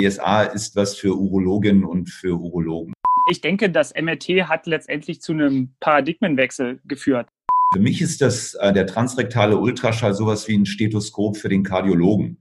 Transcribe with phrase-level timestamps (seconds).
[0.00, 2.92] PSA ist was für Urologinnen und für Urologen.
[3.28, 7.28] Ich denke, das MRT hat letztendlich zu einem Paradigmenwechsel geführt.
[7.74, 12.38] Für mich ist das äh, der transrektale Ultraschall sowas wie ein Stethoskop für den Kardiologen.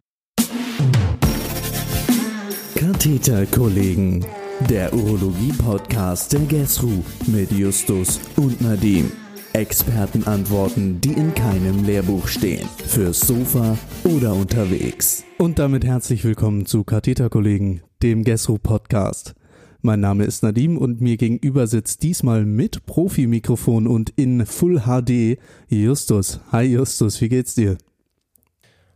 [2.75, 4.25] Katheterkollegen,
[4.69, 9.11] der Urologie-Podcast der GESRU mit Justus und Nadim.
[9.55, 12.67] Expertenantworten, die in keinem Lehrbuch stehen.
[12.87, 15.23] Fürs Sofa oder unterwegs.
[15.37, 19.33] Und damit herzlich willkommen zu Katheterkollegen, dem GESRU Podcast.
[19.81, 25.39] Mein Name ist Nadim und mir gegenüber sitzt diesmal mit Profi-Mikrofon und in Full HD
[25.69, 26.41] Justus.
[26.51, 27.77] Hi Justus, wie geht's dir?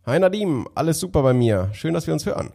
[0.06, 1.70] Hi Nadim, alles super bei mir.
[1.72, 2.52] Schön, dass wir uns hören.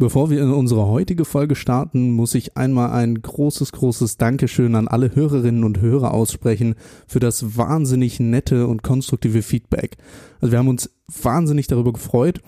[0.00, 4.86] Bevor wir in unsere heutige Folge starten, muss ich einmal ein großes, großes Dankeschön an
[4.86, 6.76] alle Hörerinnen und Hörer aussprechen
[7.08, 9.96] für das wahnsinnig nette und konstruktive Feedback.
[10.40, 10.88] Also wir haben uns
[11.20, 12.40] wahnsinnig darüber gefreut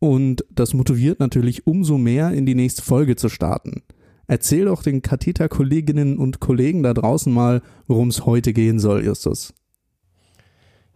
[0.00, 3.82] und das motiviert natürlich umso mehr, in die nächste Folge zu starten.
[4.26, 9.54] Erzähl doch den Katheter-Kolleginnen und Kollegen da draußen mal, worum es heute gehen soll, Justus.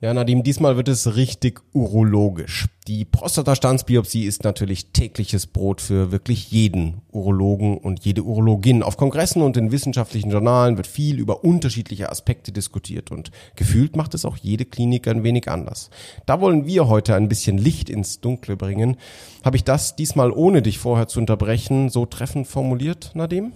[0.02, 2.66] Ja, Nadim, diesmal wird es richtig urologisch.
[2.88, 8.82] Die Prostatastandsbiopsie ist natürlich tägliches Brot für wirklich jeden Urologen und jede Urologin.
[8.82, 14.14] Auf Kongressen und in wissenschaftlichen Journalen wird viel über unterschiedliche Aspekte diskutiert und gefühlt macht
[14.14, 15.88] es auch jede Klinik ein wenig anders.
[16.26, 18.96] Da wollen wir heute ein bisschen Licht ins Dunkle bringen.
[19.44, 23.52] Habe ich das diesmal ohne dich vorher zu unterbrechen so treffend formuliert, Nadim?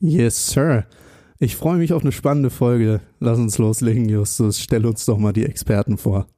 [0.00, 0.86] Yes, sir.
[1.42, 3.00] Ich freue mich auf eine spannende Folge.
[3.18, 4.60] Lass uns loslegen, Justus.
[4.60, 6.28] Stell uns doch mal die Experten vor.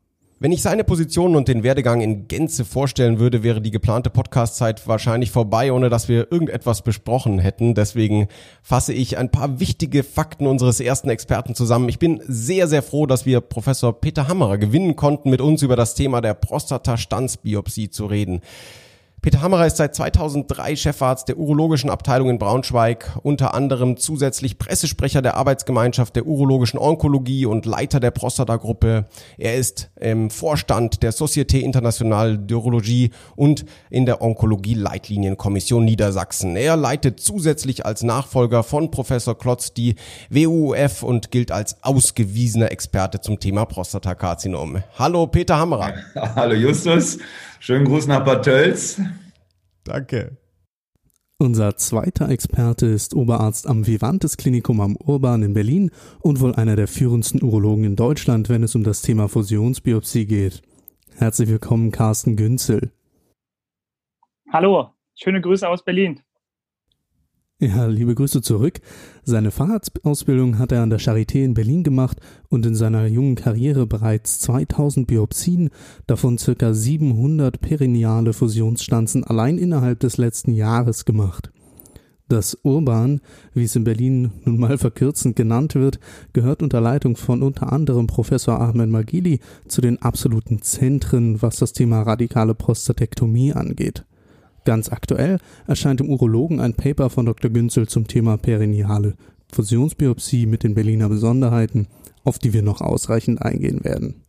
[0.40, 4.88] Wenn ich seine Position und den Werdegang in Gänze vorstellen würde, wäre die geplante Podcastzeit
[4.88, 7.74] wahrscheinlich vorbei, ohne dass wir irgendetwas besprochen hätten.
[7.74, 8.28] Deswegen
[8.62, 11.90] fasse ich ein paar wichtige Fakten unseres ersten Experten zusammen.
[11.90, 15.76] Ich bin sehr, sehr froh, dass wir Professor Peter Hammerer gewinnen konnten, mit uns über
[15.76, 18.40] das Thema der Prostatastandsbiopsie zu reden.
[19.24, 25.22] Peter Hammerer ist seit 2003 Chefarzt der urologischen Abteilung in Braunschweig, unter anderem zusätzlich Pressesprecher
[25.22, 29.06] der Arbeitsgemeinschaft der urologischen Onkologie und Leiter der Prostata-Gruppe.
[29.38, 36.54] Er ist im Vorstand der Société Internationale d'Urologie und in der Onkologie-Leitlinienkommission Niedersachsen.
[36.54, 39.94] Er leitet zusätzlich als Nachfolger von Professor Klotz die
[40.28, 44.82] WUF und gilt als ausgewiesener Experte zum Thema Prostatakarzinom.
[44.98, 45.94] Hallo Peter Hammerer.
[46.14, 47.16] Hallo Justus.
[47.66, 49.00] Schönen Gruß nach Bad Tölz.
[49.84, 50.36] Danke.
[51.38, 56.76] Unser zweiter Experte ist Oberarzt am Vivantes Klinikum am Urban in Berlin und wohl einer
[56.76, 60.60] der führendsten Urologen in Deutschland, wenn es um das Thema Fusionsbiopsie geht.
[61.16, 62.92] Herzlich willkommen, Carsten Günzel.
[64.52, 66.20] Hallo, schöne Grüße aus Berlin.
[67.64, 68.80] Ja, liebe Grüße zurück.
[69.22, 72.20] Seine Fahrradsausbildung hat er an der Charité in Berlin gemacht
[72.50, 75.70] und in seiner jungen Karriere bereits 2000 Biopsien,
[76.06, 81.52] davon circa 700 perineale Fusionsstanzen allein innerhalb des letzten Jahres gemacht.
[82.28, 83.22] Das Urban,
[83.54, 85.98] wie es in Berlin nun mal verkürzend genannt wird,
[86.34, 91.72] gehört unter Leitung von unter anderem Professor Ahmed Magili zu den absoluten Zentren, was das
[91.72, 94.04] Thema radikale Prostatektomie angeht.
[94.64, 97.50] Ganz aktuell erscheint im Urologen ein Paper von Dr.
[97.50, 99.14] Günzel zum Thema perineale
[99.52, 101.86] Fusionsbiopsie mit den Berliner Besonderheiten,
[102.24, 104.22] auf die wir noch ausreichend eingehen werden.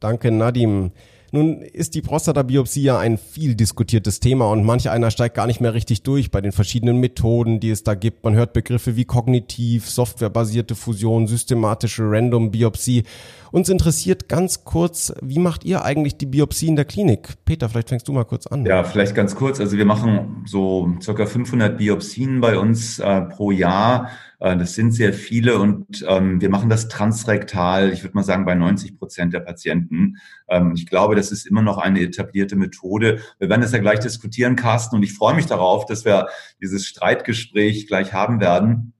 [0.00, 0.90] Danke, Nadim.
[1.34, 5.62] Nun ist die Prostatabiopsie ja ein viel diskutiertes Thema und manch einer steigt gar nicht
[5.62, 8.22] mehr richtig durch bei den verschiedenen Methoden, die es da gibt.
[8.22, 13.04] Man hört Begriffe wie kognitiv, softwarebasierte Fusion, systematische Random-Biopsie.
[13.50, 17.30] Uns interessiert ganz kurz, wie macht ihr eigentlich die Biopsie in der Klinik?
[17.46, 18.66] Peter, vielleicht fängst du mal kurz an.
[18.66, 19.58] Ja, vielleicht ganz kurz.
[19.58, 24.10] Also wir machen so circa 500 Biopsien bei uns äh, pro Jahr.
[24.42, 28.44] Äh, das sind sehr viele und ähm, wir machen das transrektal, ich würde mal sagen,
[28.44, 30.16] bei 90 Prozent der Patienten.
[30.48, 33.20] Ähm, ich glaube, das ist immer noch eine etablierte Methode.
[33.38, 36.26] Wir werden das ja gleich diskutieren, Carsten, und ich freue mich darauf, dass wir
[36.60, 38.94] dieses Streitgespräch gleich haben werden.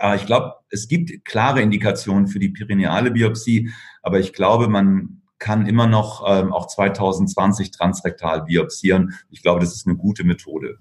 [0.00, 3.70] Äh, ich glaube, es gibt klare Indikationen für die perineale Biopsie,
[4.02, 9.12] aber ich glaube, man kann immer noch ähm, auch 2020 transrektal biopsieren.
[9.30, 10.78] Ich glaube, das ist eine gute Methode.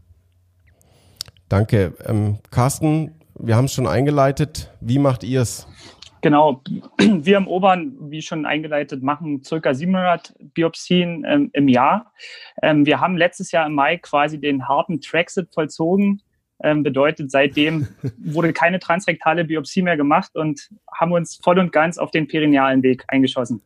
[1.50, 1.94] Danke.
[2.06, 4.72] Ähm, Carsten, wir haben es schon eingeleitet.
[4.82, 5.68] Wie macht ihr es?
[6.22, 6.62] Genau,
[6.98, 12.12] wir im Obern, wie schon eingeleitet, machen circa 700 Biopsien ähm, im Jahr.
[12.62, 16.22] Ähm, wir haben letztes Jahr im Mai quasi den harten Traxit vollzogen.
[16.64, 17.88] Ähm, bedeutet, seitdem
[18.18, 22.82] wurde keine transrektale Biopsie mehr gemacht und haben uns voll und ganz auf den perinealen
[22.82, 23.62] Weg eingeschossen.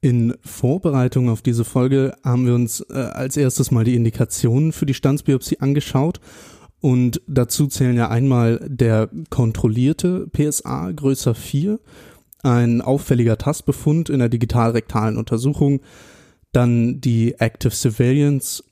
[0.00, 4.86] In Vorbereitung auf diese Folge haben wir uns äh, als erstes mal die Indikationen für
[4.86, 6.20] die Standsbiopsie angeschaut.
[6.80, 11.78] Und dazu zählen ja einmal der kontrollierte PSA größer 4,
[12.42, 15.80] ein auffälliger Tastbefund in der digitalrektalen Untersuchung,
[16.52, 18.64] dann die Active Surveillance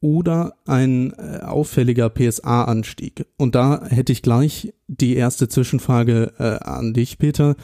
[0.00, 3.24] oder ein äh, auffälliger PSA-Anstieg?
[3.38, 7.56] Und da hätte ich gleich die erste Zwischenfrage äh, an dich, Peter.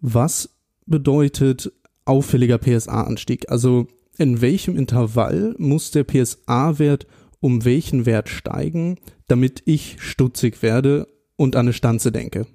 [0.00, 0.56] Was
[0.86, 1.70] bedeutet
[2.06, 3.50] auffälliger PSA-Anstieg?
[3.50, 7.06] Also in welchem Intervall muss der PSA-Wert
[7.42, 11.06] um welchen Wert steigen, damit ich stutzig werde
[11.36, 12.46] und an eine Stanze denke?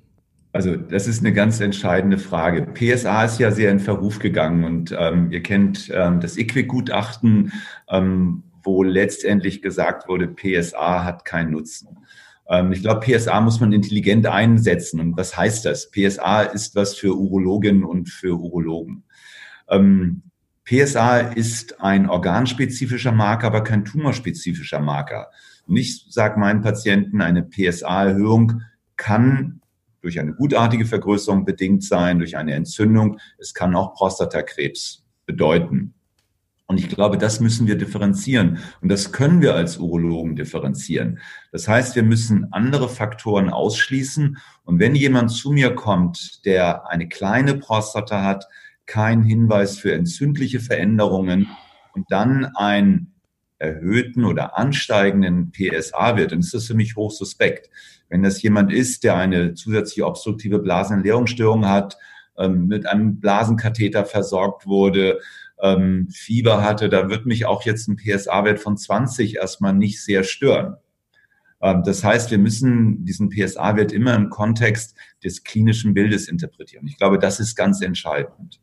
[0.54, 2.66] Also das ist eine ganz entscheidende Frage.
[2.66, 7.52] PSA ist ja sehr in Verruf gegangen und ähm, ihr kennt ähm, das IQWIC-Gutachten,
[7.90, 12.00] ähm, wo letztendlich gesagt wurde, PSA hat keinen Nutzen.
[12.50, 15.00] Ähm, ich glaube, PSA muss man intelligent einsetzen.
[15.00, 15.92] Und was heißt das?
[15.92, 19.04] PSA ist was für Urologinnen und für Urologen.
[19.70, 20.24] Ähm,
[20.68, 25.30] PSA ist ein organspezifischer Marker, aber kein tumorspezifischer Marker.
[25.66, 28.62] Und ich sage meinen Patienten, eine PSA-Erhöhung
[28.98, 29.62] kann
[30.02, 33.18] durch eine gutartige Vergrößerung bedingt sein, durch eine Entzündung.
[33.38, 35.94] Es kann auch Prostatakrebs bedeuten.
[36.66, 38.60] Und ich glaube, das müssen wir differenzieren.
[38.82, 41.20] Und das können wir als Urologen differenzieren.
[41.54, 44.38] Das heißt, wir müssen andere Faktoren ausschließen.
[44.66, 48.48] Und wenn jemand zu mir kommt, der eine kleine Prostata hat,
[48.88, 51.48] kein Hinweis für entzündliche Veränderungen
[51.94, 53.14] und dann einen
[53.60, 57.70] erhöhten oder ansteigenden PSA-Wert, dann ist das für mich hochsuspekt.
[58.10, 61.98] Wenn das jemand ist, der eine zusätzliche obstruktive Blasenentleerungsstörung hat,
[62.38, 65.20] ähm, mit einem Blasenkatheter versorgt wurde,
[65.60, 70.24] ähm, Fieber hatte, da wird mich auch jetzt ein PSA-Wert von 20 erstmal nicht sehr
[70.24, 70.78] stören.
[71.62, 76.88] Ähm, das heißt, wir müssen diesen PSA-Wert immer im Kontext des klinischen Bildes interpretieren.
[76.88, 78.62] Ich glaube, das ist ganz entscheidend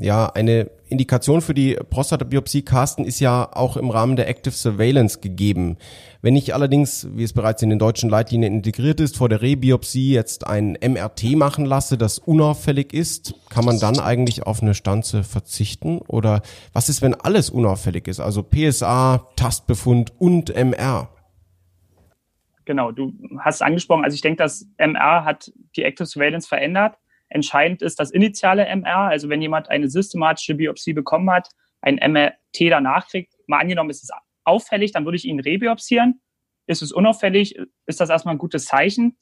[0.00, 5.20] ja, eine Indikation für die Prostatabiopsie, Carsten, ist ja auch im Rahmen der Active Surveillance
[5.20, 5.78] gegeben.
[6.20, 10.12] Wenn ich allerdings, wie es bereits in den deutschen Leitlinien integriert ist, vor der Rebiopsie
[10.12, 15.24] jetzt ein MRT machen lasse, das unauffällig ist, kann man dann eigentlich auf eine Stanze
[15.24, 15.98] verzichten?
[15.98, 16.42] Oder
[16.72, 18.20] was ist, wenn alles unauffällig ist?
[18.20, 21.08] Also PSA, Tastbefund und MR?
[22.64, 26.96] Genau, du hast angesprochen, also ich denke, das MR hat die Active Surveillance verändert.
[27.32, 31.48] Entscheidend ist das initiale MR, also wenn jemand eine systematische Biopsie bekommen hat,
[31.80, 34.10] ein MRT danach kriegt, mal angenommen, ist es
[34.44, 36.20] auffällig, dann würde ich ihn rebiopsieren.
[36.66, 39.16] Ist es unauffällig, ist das erstmal ein gutes Zeichen.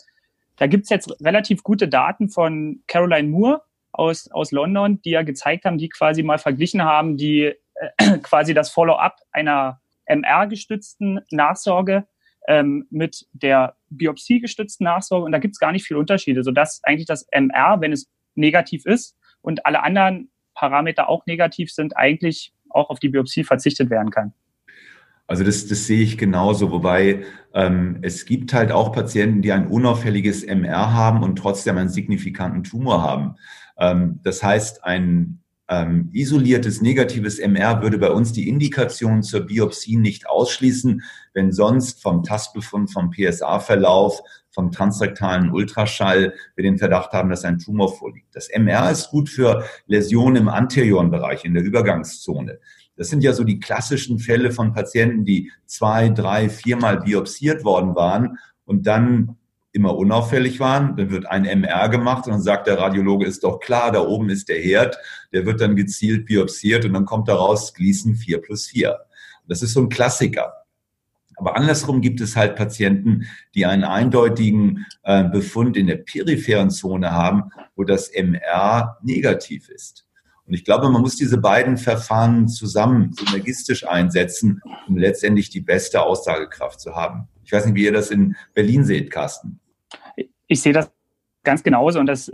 [0.56, 3.62] Da gibt es jetzt relativ gute Daten von Caroline Moore
[3.92, 8.54] aus, aus London, die ja gezeigt haben, die quasi mal verglichen haben, die äh, quasi
[8.54, 12.08] das Follow-up einer MR-gestützten Nachsorge
[12.48, 17.06] ähm, mit der biopsiegestützten Nachsorge und da gibt es gar nicht viele Unterschiede, sodass eigentlich
[17.06, 22.90] das MR, wenn es negativ ist und alle anderen Parameter auch negativ sind, eigentlich auch
[22.90, 24.32] auf die Biopsie verzichtet werden kann.
[25.26, 29.68] Also das, das sehe ich genauso, wobei ähm, es gibt halt auch Patienten, die ein
[29.68, 33.36] unauffälliges MR haben und trotzdem einen signifikanten Tumor haben.
[33.78, 35.39] Ähm, das heißt, ein
[35.70, 41.02] ähm, isoliertes negatives MR würde bei uns die Indikation zur Biopsie nicht ausschließen,
[41.32, 44.20] wenn sonst vom Tastbefund, vom PSA-Verlauf,
[44.50, 48.34] vom transrektalen Ultraschall wir den Verdacht haben, dass ein Tumor vorliegt.
[48.34, 52.58] Das MR ist gut für Läsionen im anterioren Bereich, in der Übergangszone.
[52.96, 57.94] Das sind ja so die klassischen Fälle von Patienten, die zwei, drei, viermal biopsiert worden
[57.94, 59.36] waren und dann
[59.72, 60.96] immer unauffällig waren.
[60.96, 64.30] Dann wird ein MR gemacht und dann sagt der Radiologe, ist doch klar, da oben
[64.30, 64.98] ist der Herd.
[65.32, 68.98] Der wird dann gezielt biopsiert und dann kommt daraus Gleason 4 plus 4.
[69.46, 70.54] Das ist so ein Klassiker.
[71.36, 77.12] Aber andersrum gibt es halt Patienten, die einen eindeutigen äh, Befund in der peripheren Zone
[77.12, 80.04] haben, wo das MR negativ ist.
[80.50, 86.02] Und ich glaube, man muss diese beiden Verfahren zusammen synergistisch einsetzen, um letztendlich die beste
[86.02, 87.28] Aussagekraft zu haben.
[87.44, 89.59] Ich weiß nicht, wie ihr das in Berlin seht, Carsten.
[90.50, 90.92] Ich sehe das
[91.44, 92.00] ganz genauso.
[92.00, 92.30] Und das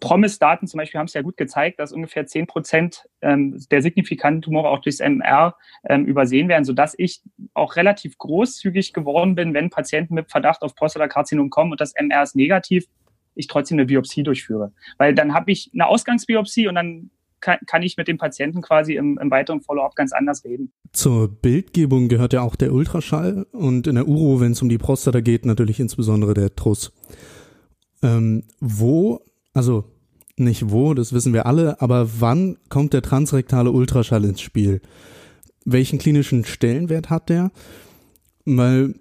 [0.00, 4.40] Promis-Daten zum Beispiel haben es ja gut gezeigt, dass ungefähr 10 Prozent ähm, der signifikanten
[4.40, 7.22] Tumore auch durchs MR ähm, übersehen werden, sodass ich
[7.52, 12.22] auch relativ großzügig geworden bin, wenn Patienten mit Verdacht auf Prostatakarzinom kommen und das MR
[12.22, 12.86] ist negativ,
[13.34, 14.72] ich trotzdem eine Biopsie durchführe.
[14.96, 17.10] Weil dann habe ich eine Ausgangsbiopsie und dann
[17.44, 20.72] kann, kann ich mit dem Patienten quasi im, im weiteren Follow-up ganz anders reden.
[20.92, 24.78] Zur Bildgebung gehört ja auch der Ultraschall und in der Uro, wenn es um die
[24.78, 26.92] Prostata geht, natürlich insbesondere der Truss.
[28.02, 29.20] Ähm, wo,
[29.52, 29.84] also
[30.36, 34.80] nicht wo, das wissen wir alle, aber wann kommt der transrektale Ultraschall ins Spiel?
[35.66, 37.52] Welchen klinischen Stellenwert hat der?
[38.46, 38.94] Weil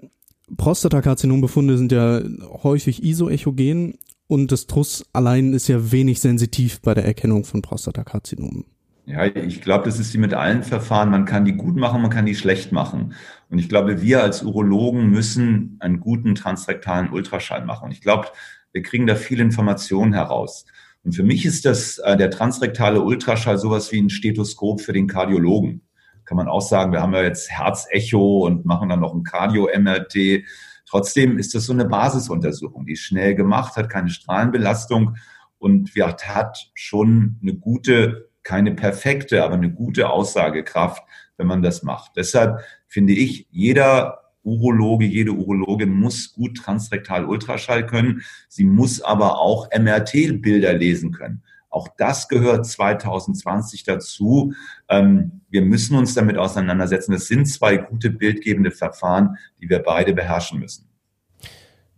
[0.58, 2.22] Prostatakarzinombefunde sind ja
[2.62, 3.98] häufig isoechogen
[4.28, 8.66] und das TRUS allein ist ja wenig sensitiv bei der Erkennung von Prostatakarzinomen.
[9.06, 11.10] Ja, ich glaube, das ist wie mit allen Verfahren.
[11.10, 13.14] Man kann die gut machen, man kann die schlecht machen.
[13.50, 17.86] Und ich glaube, wir als Urologen müssen einen guten transrektalen Ultraschall machen.
[17.86, 18.30] Und ich glaube,
[18.72, 20.66] wir kriegen da viel Information heraus.
[21.04, 25.08] Und für mich ist das äh, der transrektale Ultraschall sowas wie ein Stethoskop für den
[25.08, 25.82] Kardiologen.
[26.24, 30.46] kann man auch sagen, wir haben ja jetzt Herzecho und machen dann noch ein Cardio-MRT.
[30.94, 35.18] Trotzdem ist das so eine Basisuntersuchung, die schnell gemacht, hat keine Strahlenbelastung
[35.58, 41.02] und wir hat schon eine gute, keine perfekte, aber eine gute Aussagekraft,
[41.36, 42.12] wenn man das macht.
[42.16, 48.22] Deshalb finde ich, jeder Urologe, jede Urologin muss gut transrektal Ultraschall können.
[48.48, 51.42] Sie muss aber auch MRT-Bilder lesen können.
[51.74, 54.54] Auch das gehört 2020 dazu.
[54.88, 57.14] Ähm, wir müssen uns damit auseinandersetzen.
[57.14, 60.88] Es sind zwei gute bildgebende Verfahren, die wir beide beherrschen müssen.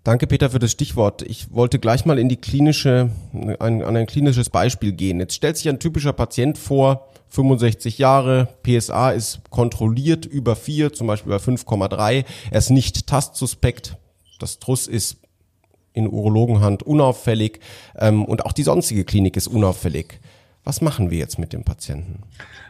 [0.05, 1.23] Danke, Peter, für das Stichwort.
[1.23, 3.09] Ich wollte gleich mal in die klinische,
[3.59, 5.19] an, an ein klinisches Beispiel gehen.
[5.19, 11.07] Jetzt stellt sich ein typischer Patient vor, 65 Jahre, PSA ist kontrolliert über 4, zum
[11.07, 12.23] Beispiel bei 5,3.
[12.49, 13.97] Er ist nicht tastsuspekt.
[14.39, 15.17] Das Truss ist
[15.95, 17.59] in Urologenhand unauffällig
[17.97, 20.19] ähm, und auch die sonstige Klinik ist unauffällig.
[20.63, 22.23] Was machen wir jetzt mit dem Patienten?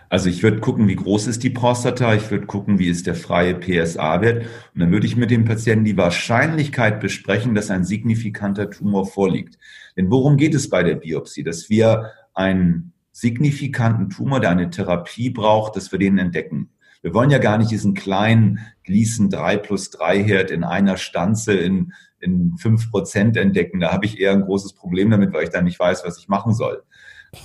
[0.09, 3.15] Also ich würde gucken, wie groß ist die Prostata, ich würde gucken, wie ist der
[3.15, 8.69] freie PSA-Wert und dann würde ich mit dem Patienten die Wahrscheinlichkeit besprechen, dass ein signifikanter
[8.69, 9.57] Tumor vorliegt.
[9.97, 11.43] Denn worum geht es bei der Biopsie?
[11.43, 16.69] Dass wir einen signifikanten Tumor, der eine Therapie braucht, dass wir den entdecken.
[17.01, 21.53] Wir wollen ja gar nicht diesen kleinen Gleason 3 plus 3 Herd in einer Stanze
[21.53, 21.93] in,
[22.25, 23.79] in 5 Prozent entdecken.
[23.79, 26.27] Da habe ich eher ein großes Problem damit, weil ich dann nicht weiß, was ich
[26.27, 26.83] machen soll.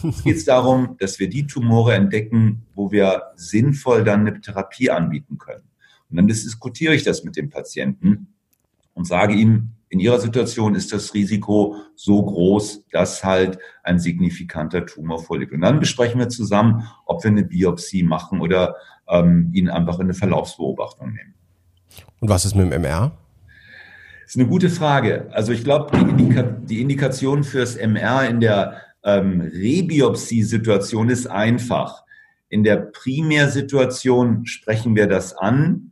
[0.03, 5.39] Es geht darum, dass wir die Tumore entdecken, wo wir sinnvoll dann eine Therapie anbieten
[5.39, 5.65] können.
[6.11, 8.29] Und dann diskutiere ich das mit dem Patienten
[8.95, 14.87] und sage ihm, in Ihrer Situation ist das Risiko so groß, dass halt ein signifikanter
[14.87, 15.53] Tumor vorliegt.
[15.53, 18.77] Und dann besprechen wir zusammen, ob wir eine Biopsie machen oder
[19.09, 21.35] ähm, ihn einfach in eine Verlaufsbeobachtung nehmen.
[22.21, 23.13] Und was ist mit dem MR?
[24.31, 25.27] Ist eine gute Frage.
[25.33, 32.05] Also ich glaube, die, Indika die Indikation fürs MR in der ähm, Rebiopsie-Situation ist einfach.
[32.49, 35.91] In der Primärsituation sprechen wir das an,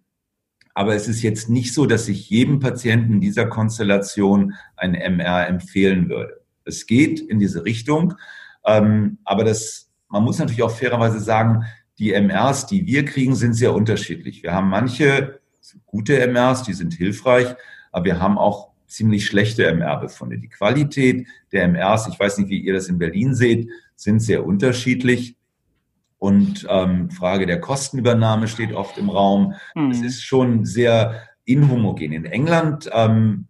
[0.73, 6.09] aber es ist jetzt nicht so, dass ich jedem Patienten dieser Konstellation ein MR empfehlen
[6.09, 6.41] würde.
[6.65, 8.15] Es geht in diese Richtung,
[8.65, 11.65] ähm, aber das, man muss natürlich auch fairerweise sagen,
[11.99, 14.45] die MRs, die wir kriegen, sind sehr unterschiedlich.
[14.45, 15.41] Wir haben manche
[15.87, 17.57] gute MRs, die sind hilfreich,
[17.93, 20.39] aber wir haben auch ziemlich schlechte MR-Befunde.
[20.39, 24.45] Die Qualität der MRs, ich weiß nicht, wie ihr das in Berlin seht, sind sehr
[24.47, 25.37] unterschiedlich.
[26.19, 29.55] Und ähm, Frage der Kostenübernahme steht oft im Raum.
[29.75, 29.91] Mhm.
[29.91, 32.13] Es ist schon sehr inhomogen.
[32.13, 33.47] In England ähm,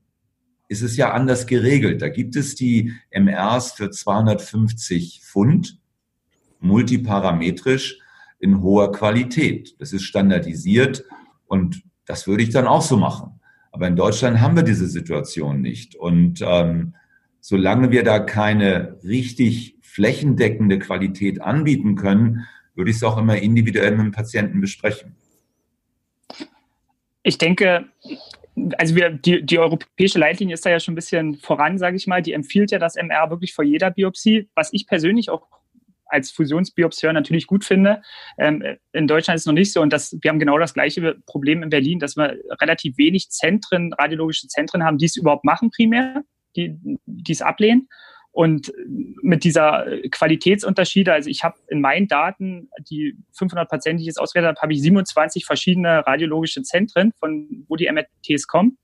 [0.69, 2.03] ist es ja anders geregelt.
[2.03, 5.79] Da gibt es die MRs für 250 Pfund,
[6.61, 8.01] multiparametrisch
[8.39, 9.77] in hoher Qualität.
[9.81, 11.05] Das ist standardisiert
[11.47, 13.38] und das würde ich dann auch so machen.
[13.71, 15.95] Aber in Deutschland haben wir diese Situation nicht.
[15.95, 16.95] Und ähm,
[17.41, 23.91] solange wir da keine richtig flächendeckende Qualität anbieten können, würde ich es auch immer individuell
[23.93, 25.17] mit dem Patienten besprechen.
[27.23, 27.87] Ich denke,
[28.79, 32.07] also wir, die, die europäische Leitlinie ist da ja schon ein bisschen voran, sage ich
[32.07, 32.23] mal.
[32.23, 35.47] Die empfiehlt ja das MR wirklich vor jeder Biopsie, was ich persönlich auch
[36.09, 38.03] als Fusionsbiopsieur natürlich gut finde.
[38.39, 41.17] Ähm, in Deutschland ist es noch nicht so und das, wir haben genau das gleiche
[41.27, 45.71] Problem in Berlin, dass wir relativ wenig Zentren, radiologische Zentren haben, die es überhaupt machen
[45.71, 46.23] primär,
[46.57, 47.89] die, die es ablehnen.
[48.31, 48.73] Und
[49.23, 54.21] mit dieser Qualitätsunterschiede, also ich habe in meinen Daten, die 500 Patienten, die ich jetzt
[54.21, 58.79] ausgewertet habe, habe ich 27 verschiedene radiologische Zentren, von wo die MRTs kommen.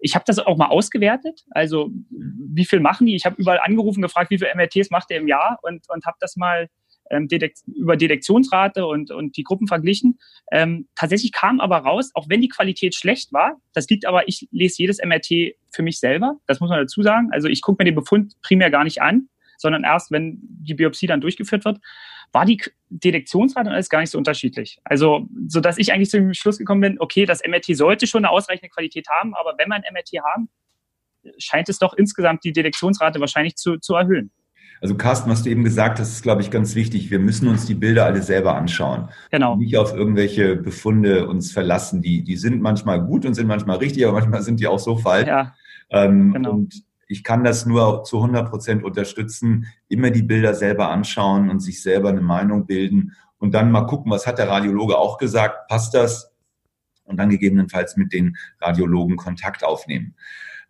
[0.00, 1.44] Ich habe das auch mal ausgewertet.
[1.50, 3.16] Also wie viel machen die?
[3.16, 6.16] Ich habe überall angerufen, gefragt, wie viele MRTs macht ihr im Jahr und, und habe
[6.20, 6.68] das mal
[7.10, 10.18] ähm, Detekt über Detektionsrate und, und die Gruppen verglichen.
[10.52, 14.48] Ähm, tatsächlich kam aber raus, auch wenn die Qualität schlecht war, das liegt aber, ich
[14.50, 17.28] lese jedes MRT für mich selber, das muss man dazu sagen.
[17.32, 21.06] Also ich gucke mir den Befund primär gar nicht an, sondern erst, wenn die Biopsie
[21.06, 21.78] dann durchgeführt wird
[22.32, 24.78] war die Detektionsrate und alles gar nicht so unterschiedlich.
[24.84, 28.30] Also, so dass ich eigentlich zum Schluss gekommen bin, okay, das MRT sollte schon eine
[28.30, 30.48] ausreichende Qualität haben, aber wenn wir ein MRT haben,
[31.38, 34.30] scheint es doch insgesamt die Detektionsrate wahrscheinlich zu, zu erhöhen.
[34.80, 37.10] Also Carsten, was du eben gesagt hast, ist, glaube ich, ganz wichtig.
[37.10, 39.08] Wir müssen uns die Bilder alle selber anschauen.
[39.30, 39.56] Genau.
[39.56, 42.02] Nicht auf irgendwelche Befunde uns verlassen.
[42.02, 44.96] Die, die sind manchmal gut und sind manchmal richtig, aber manchmal sind die auch so
[44.96, 45.28] falsch.
[45.28, 45.54] Ja,
[45.90, 46.50] ähm, genau.
[46.50, 51.60] Und ich kann das nur zu 100 Prozent unterstützen, immer die Bilder selber anschauen und
[51.60, 55.68] sich selber eine Meinung bilden und dann mal gucken, was hat der Radiologe auch gesagt,
[55.68, 56.32] passt das?
[57.04, 60.16] Und dann gegebenenfalls mit den Radiologen Kontakt aufnehmen.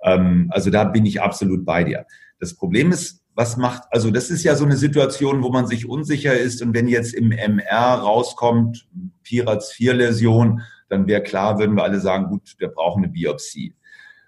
[0.03, 2.07] Ähm, also da bin ich absolut bei dir.
[2.39, 5.89] Das Problem ist, was macht, also das ist ja so eine Situation, wo man sich
[5.89, 8.89] unsicher ist und wenn jetzt im MR rauskommt,
[9.23, 13.75] Pirats 4 Läsion, dann wäre klar, würden wir alle sagen, gut, wir brauchen eine Biopsie.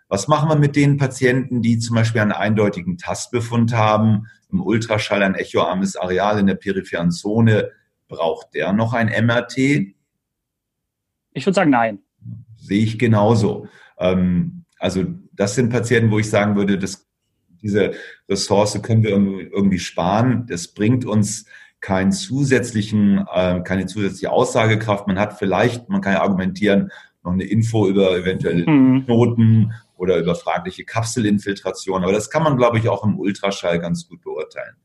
[0.09, 5.23] Was machen wir mit den Patienten, die zum Beispiel einen eindeutigen Tastbefund haben, im Ultraschall
[5.23, 7.71] ein echoarmes Areal in der peripheren Zone?
[8.09, 9.59] Braucht der noch ein MRT?
[11.35, 11.99] Ich würde sagen, nein.
[12.57, 13.69] Sehe ich genauso.
[13.99, 17.07] Ähm, also das sind Patienten, wo ich sagen würde, das,
[17.61, 17.93] diese
[18.29, 20.47] Ressource können wir irgendwie sparen.
[20.49, 21.45] Das bringt uns
[21.81, 25.07] keinen zusätzlichen, äh, keine zusätzliche Aussagekraft.
[25.07, 26.91] Man hat vielleicht, man kann ja argumentieren,
[27.23, 29.05] noch eine Info über eventuelle mhm.
[29.07, 32.03] Noten oder über fragliche Kapselinfiltration.
[32.03, 34.77] Aber das kann man, glaube ich, auch im Ultraschall ganz gut beurteilen.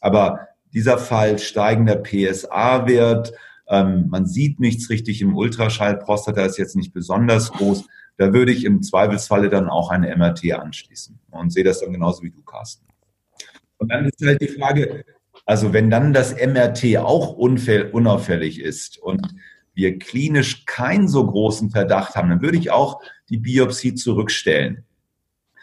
[0.00, 3.32] Aber dieser Fall steigender PSA-Wert,
[3.68, 7.86] ähm, man sieht nichts richtig im Ultraschall, Prostata ist jetzt nicht besonders groß.
[8.16, 12.22] Da würde ich im Zweifelsfalle dann auch eine MRT anschließen und sehe das dann genauso
[12.22, 12.86] wie du, Carsten.
[13.78, 15.04] Und dann ist halt die Frage,
[15.46, 19.34] also wenn dann das MRT auch unauffällig ist und
[19.78, 24.84] wir klinisch keinen so großen Verdacht haben, dann würde ich auch die Biopsie zurückstellen.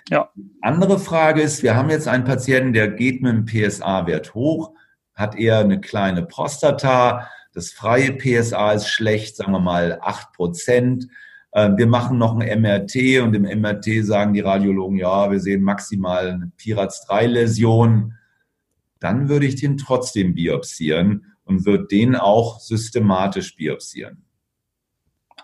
[0.10, 0.30] Ja.
[0.62, 4.72] Andere Frage ist, wir haben jetzt einen Patienten, der geht mit dem PSA-Wert hoch,
[5.16, 11.08] hat eher eine kleine Prostata, das freie PSA ist schlecht, sagen wir mal 8 Prozent.
[11.54, 15.62] Ähm, wir machen noch ein MRT und im MRT sagen die Radiologen, ja, wir sehen
[15.62, 18.14] maximal eine Piraz-3-Läsion.
[19.02, 24.26] Dann würde ich den trotzdem biopsieren und würde den auch systematisch biopsieren.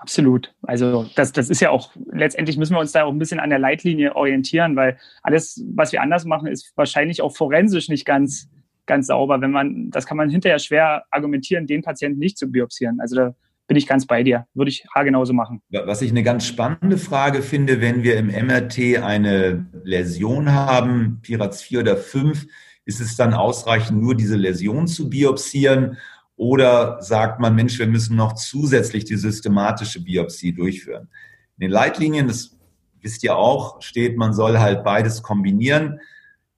[0.02, 0.54] Absolut.
[0.64, 3.52] Also das, das ist ja auch, letztendlich müssen wir uns da auch ein bisschen an
[3.52, 8.50] der Leitlinie orientieren, weil alles, was wir anders machen, ist wahrscheinlich auch forensisch nicht ganz,
[8.88, 9.42] ganz sauber.
[9.42, 13.00] Wenn man, das kann man hinterher schwer argumentieren, den Patienten nicht zu biopsieren.
[13.00, 13.36] Also da
[13.68, 14.48] bin ich ganz bei dir.
[14.56, 15.62] Würde ich genauso machen.
[15.70, 21.62] Was ich eine ganz spannende Frage finde, wenn wir im MRT eine Läsion haben, Piraz
[21.62, 22.48] 4 oder 5,
[22.86, 25.98] ist es dann ausreichend, nur diese Läsion zu biopsieren?
[26.36, 31.10] Oder sagt man, Mensch, wir müssen noch zusätzlich die systematische Biopsie durchführen?
[31.58, 32.58] In den Leitlinien, das
[33.02, 36.00] wisst ihr auch, steht, man soll halt beides kombinieren.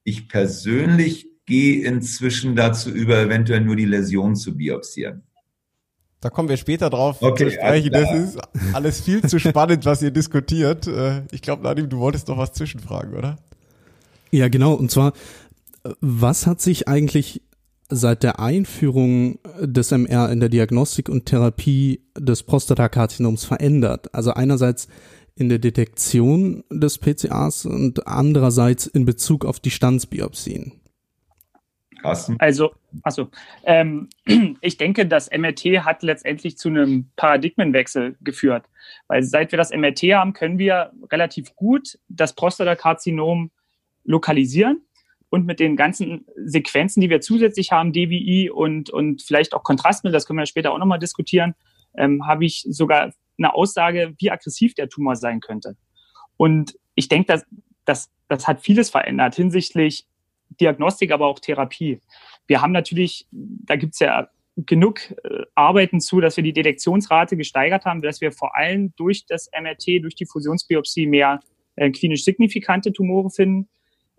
[0.03, 5.23] Ich persönlich gehe inzwischen dazu über, eventuell nur die Läsion zu biopsieren.
[6.21, 7.91] Da kommen wir später drauf okay, zu sprechen.
[7.91, 8.39] Das ist
[8.73, 10.87] alles viel zu spannend, was ihr diskutiert.
[10.87, 13.35] Äh, ich glaube, Nadim, du wolltest noch was zwischenfragen, oder?
[14.31, 14.73] Ja, genau.
[14.73, 15.11] Und zwar,
[15.99, 17.41] was hat sich eigentlich
[17.89, 24.13] seit der Einführung des MR in der Diagnostik und Therapie des Prostatakarzinoms verändert?
[24.13, 24.87] Also einerseits
[25.35, 30.73] in der Detektion des PCAs und andererseits in Bezug auf die Stanzbiopsien.
[32.01, 32.35] Carsten?
[32.39, 33.29] Also, achso,
[33.63, 34.09] ähm,
[34.61, 38.65] ich denke, das MRT hat letztendlich zu einem Paradigmenwechsel geführt.
[39.07, 43.51] Weil seit wir das MRT haben, können wir relativ gut das Prostatakarzinom
[44.03, 44.81] lokalisieren
[45.33, 50.13] und mit den ganzen Sequenzen, die wir zusätzlich haben, DWI und, und vielleicht auch Kontrastmittel,
[50.13, 51.55] das können wir später auch nochmal diskutieren,
[51.97, 55.75] ähm, habe ich sogar eine Aussage, wie aggressiv der Tumor sein könnte.
[56.37, 57.47] Und ich denke, dass,
[57.83, 60.05] dass, das hat vieles verändert hinsichtlich
[60.61, 61.99] Diagnostik, aber auch Therapie.
[62.45, 67.37] Wir haben natürlich, da gibt es ja genug äh, Arbeiten zu, dass wir die Detektionsrate
[67.37, 71.39] gesteigert haben, dass wir vor allem durch das MRT, durch die Fusionsbiopsie mehr
[71.75, 73.67] äh, klinisch signifikante Tumore finden.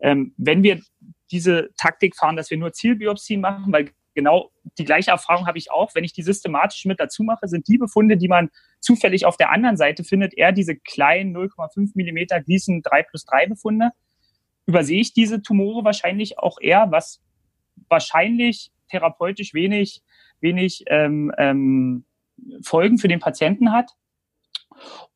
[0.01, 0.81] Ähm, wenn wir
[1.31, 5.71] diese Taktik fahren, dass wir nur Zielbiopsien machen, weil genau die gleiche Erfahrung habe ich
[5.71, 9.37] auch, wenn ich die systematisch mit dazu mache, sind die Befunde, die man zufällig auf
[9.37, 13.91] der anderen Seite findet, eher diese kleinen 0,5 Millimeter Gleason 3 plus 3 Befunde
[14.67, 17.21] übersehe ich diese Tumore wahrscheinlich auch eher, was
[17.89, 20.03] wahrscheinlich therapeutisch wenig,
[20.41, 22.05] wenig ähm, ähm,
[22.63, 23.91] Folgen für den Patienten hat.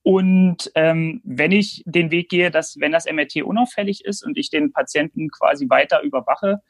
[0.02, 4.50] Und ähm, wenn ich den Weg gehe, dass wenn das MRT unauffällig ist und ich
[4.50, 6.62] den Patienten quasi weiter überwache,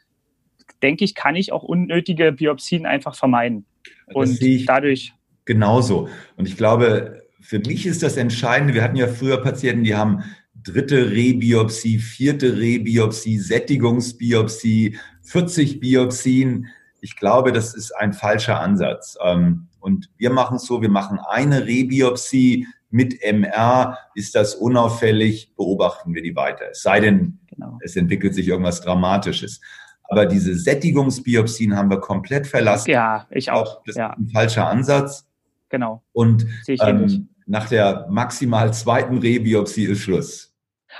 [0.83, 3.66] denke ich, kann ich auch unnötige Biopsien einfach vermeiden.
[4.07, 5.14] und dadurch.
[5.44, 6.09] Genauso.
[6.37, 10.24] Und ich glaube, für mich ist das Entscheidende, wir hatten ja früher Patienten, die haben
[10.55, 16.66] dritte Rebiopsie, vierte Rebiopsie, Sättigungsbiopsie, 40 Biopsien.
[17.01, 19.16] Ich glaube, das ist ein falscher Ansatz.
[19.24, 23.98] Ähm, und wir machen es so, wir machen eine Rebiopsie mit MR.
[24.14, 26.70] Ist das unauffällig, beobachten wir die weiter.
[26.70, 27.79] Es sei denn, genau.
[27.83, 29.61] es entwickelt sich irgendwas Dramatisches.
[30.05, 32.90] Aber diese Sättigungsbiopsien haben wir komplett verlassen.
[32.90, 33.83] Ja, ich auch.
[33.85, 34.12] Das ja.
[34.12, 35.29] ist ein falscher Ansatz.
[35.68, 36.03] Genau.
[36.12, 40.55] Und ähm, nach der maximal zweiten Rebiopsie ist Schluss.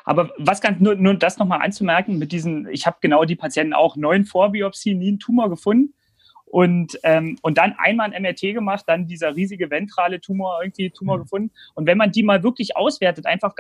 [0.05, 3.72] Aber was ganz nur, nur das nochmal anzumerken, mit diesen, ich habe genau die Patienten
[3.72, 5.94] auch neun Vorbiopsien, nie einen Tumor gefunden.
[6.50, 11.18] Und, ähm, und dann einmal ein MRT gemacht, dann dieser riesige ventrale Tumor, irgendwie Tumor
[11.18, 11.22] mhm.
[11.22, 11.50] gefunden.
[11.74, 13.54] Und wenn man die mal wirklich auswertet, einfach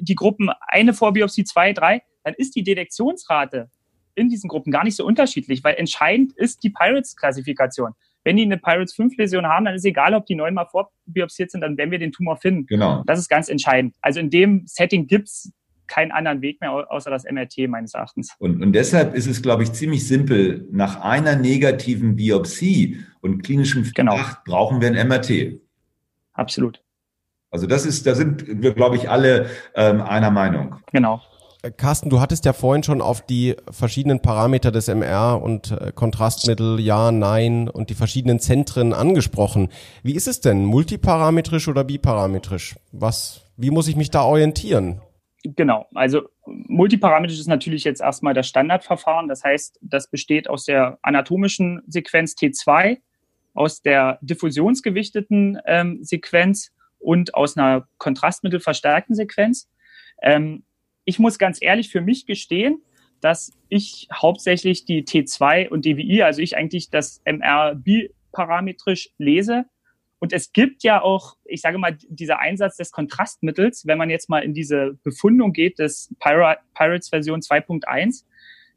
[0.00, 3.70] die Gruppen eine Vorbiopsie, zwei, drei, dann ist die Detektionsrate
[4.14, 7.92] in diesen Gruppen gar nicht so unterschiedlich, weil entscheidend ist die Pirates-Klassifikation.
[8.24, 11.76] Wenn die eine Pirates 5-Läsion haben, dann ist egal, ob die neunmal vorbiopsiert sind, dann
[11.76, 12.66] werden wir den Tumor finden.
[12.66, 13.04] Genau.
[13.06, 13.94] Das ist ganz entscheidend.
[14.00, 15.52] Also in dem Setting gibt's
[15.86, 18.34] keinen anderen Weg mehr außer das MRT meines Erachtens.
[18.38, 20.68] Und, und deshalb ist es, glaube ich, ziemlich simpel.
[20.70, 23.84] Nach einer negativen Biopsie und klinischem.
[23.84, 24.56] Verdacht genau.
[24.56, 25.60] brauchen wir ein MRT.
[26.32, 26.82] absolut.
[27.50, 30.76] Also das ist, da sind wir, glaube ich, alle ähm, einer Meinung.
[30.92, 31.22] Genau.
[31.62, 35.92] Äh, Carsten, du hattest ja vorhin schon auf die verschiedenen Parameter des MR und äh,
[35.94, 39.68] Kontrastmittel, ja, nein und die verschiedenen Zentren angesprochen.
[40.02, 40.64] Wie ist es denn?
[40.64, 42.76] Multiparametrisch oder biparametrisch?
[42.92, 45.00] Was, wie muss ich mich da orientieren?
[45.54, 49.28] Genau, also multiparametrisch ist natürlich jetzt erstmal das Standardverfahren.
[49.28, 52.98] Das heißt, das besteht aus der anatomischen Sequenz T2,
[53.54, 59.68] aus der diffusionsgewichteten ähm, Sequenz und aus einer kontrastmittelverstärkten Sequenz.
[60.22, 60.64] Ähm,
[61.04, 62.82] ich muss ganz ehrlich für mich gestehen,
[63.20, 69.66] dass ich hauptsächlich die T2 und DWI, also ich eigentlich das MR biparametrisch lese.
[70.18, 74.30] Und es gibt ja auch, ich sage mal, dieser Einsatz des Kontrastmittels, wenn man jetzt
[74.30, 78.24] mal in diese Befundung geht des Pirates Version 2.1,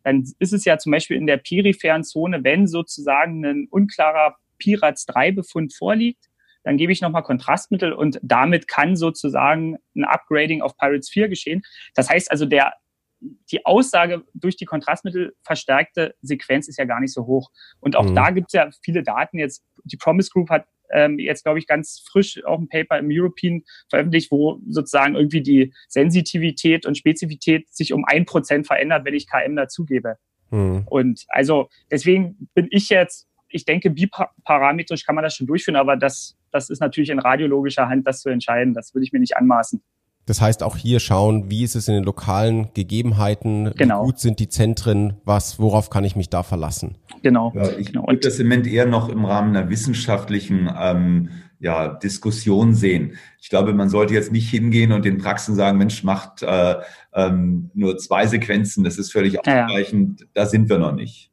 [0.04, 5.06] dann ist es ja zum Beispiel in der peripheren Zone, wenn sozusagen ein unklarer Pirates
[5.06, 6.30] 3 Befund vorliegt,
[6.64, 11.62] dann gebe ich nochmal Kontrastmittel und damit kann sozusagen ein Upgrading auf Pirates 4 geschehen.
[11.96, 12.74] Das heißt also, der,
[13.22, 17.50] die Aussage durch die Kontrastmittel verstärkte Sequenz ist ja gar nicht so hoch.
[17.80, 18.16] Und auch mhm.
[18.16, 19.40] da gibt es ja viele Daten.
[19.40, 23.08] Jetzt, die Promise Group hat ähm, jetzt, glaube ich, ganz frisch auch ein Paper im
[23.10, 29.14] European veröffentlicht, wo sozusagen irgendwie die Sensitivität und Spezifität sich um ein Prozent verändert, wenn
[29.14, 30.18] ich KM dazugebe.
[30.50, 30.84] Mhm.
[30.90, 35.98] Und also deswegen bin ich jetzt ich denke, biparametrisch kann man das schon durchführen, aber
[35.98, 38.74] das, das ist natürlich in radiologischer Hand, das zu entscheiden.
[38.74, 39.82] Das würde ich mir nicht anmaßen.
[40.30, 44.04] Das heißt auch hier schauen, wie ist es in den lokalen Gegebenheiten, genau.
[44.04, 47.00] wie gut sind die Zentren, was, worauf kann ich mich da verlassen?
[47.24, 47.52] Genau.
[47.56, 48.06] Ja, ich genau.
[48.06, 53.14] würde das im Moment eher noch im Rahmen einer wissenschaftlichen ähm, ja, Diskussion sehen.
[53.42, 56.76] Ich glaube, man sollte jetzt nicht hingehen und den Praxen sagen, Mensch, macht äh,
[57.16, 60.20] ähm, nur zwei Sequenzen, das ist völlig ausreichend.
[60.20, 60.32] Ja, ja.
[60.36, 61.32] Da sind wir noch nicht.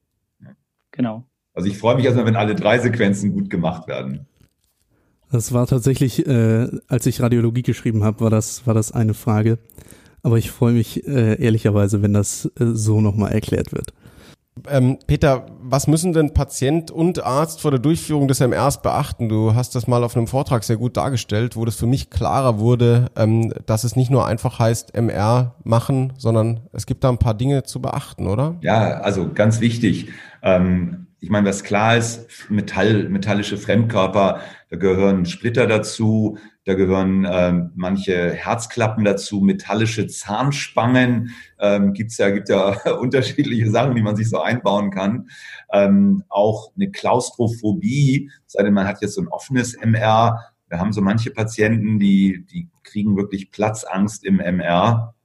[0.92, 1.26] Genau.
[1.52, 4.26] Also ich freue mich erstmal, wenn alle drei Sequenzen gut gemacht werden.
[5.30, 9.58] Das war tatsächlich, äh, als ich Radiologie geschrieben habe, war das, war das eine Frage.
[10.22, 13.92] Aber ich freue mich äh, ehrlicherweise, wenn das äh, so nochmal erklärt wird.
[14.68, 19.28] Ähm, Peter, was müssen denn Patient und Arzt vor der Durchführung des MRs beachten?
[19.28, 22.58] Du hast das mal auf einem Vortrag sehr gut dargestellt, wo das für mich klarer
[22.58, 27.18] wurde, ähm, dass es nicht nur einfach heißt MR machen, sondern es gibt da ein
[27.18, 28.56] paar Dinge zu beachten, oder?
[28.62, 30.08] Ja, also ganz wichtig.
[30.42, 37.26] Ähm, ich meine, was klar ist, Metall, metallische Fremdkörper, da gehören Splitter dazu, da gehören
[37.28, 44.14] ähm, manche Herzklappen dazu, metallische Zahnspangen, ähm, gibt's ja, gibt ja unterschiedliche Sachen, die man
[44.14, 45.28] sich so einbauen kann.
[45.72, 50.40] Ähm, auch eine Klaustrophobie, sei denn man hat jetzt so ein offenes MR.
[50.68, 55.15] Wir haben so manche Patienten, die, die kriegen wirklich Platzangst im MR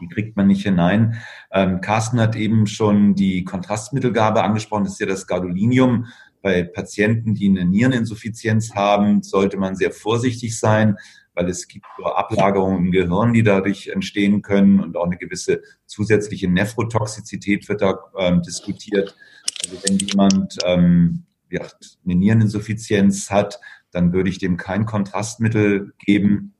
[0.00, 1.20] die kriegt man nicht hinein.
[1.52, 4.84] Ähm, Carsten hat eben schon die Kontrastmittelgabe angesprochen.
[4.84, 6.06] Das ist ja das Gadolinium.
[6.42, 10.96] Bei Patienten, die eine Niereninsuffizienz haben, sollte man sehr vorsichtig sein,
[11.34, 15.62] weil es gibt so Ablagerungen im Gehirn, die dadurch entstehen können und auch eine gewisse
[15.86, 19.16] zusätzliche Nephrotoxizität wird da ähm, diskutiert.
[19.64, 21.62] Also wenn jemand ähm, ja,
[22.04, 23.60] eine Niereninsuffizienz hat,
[23.92, 26.54] dann würde ich dem kein Kontrastmittel geben.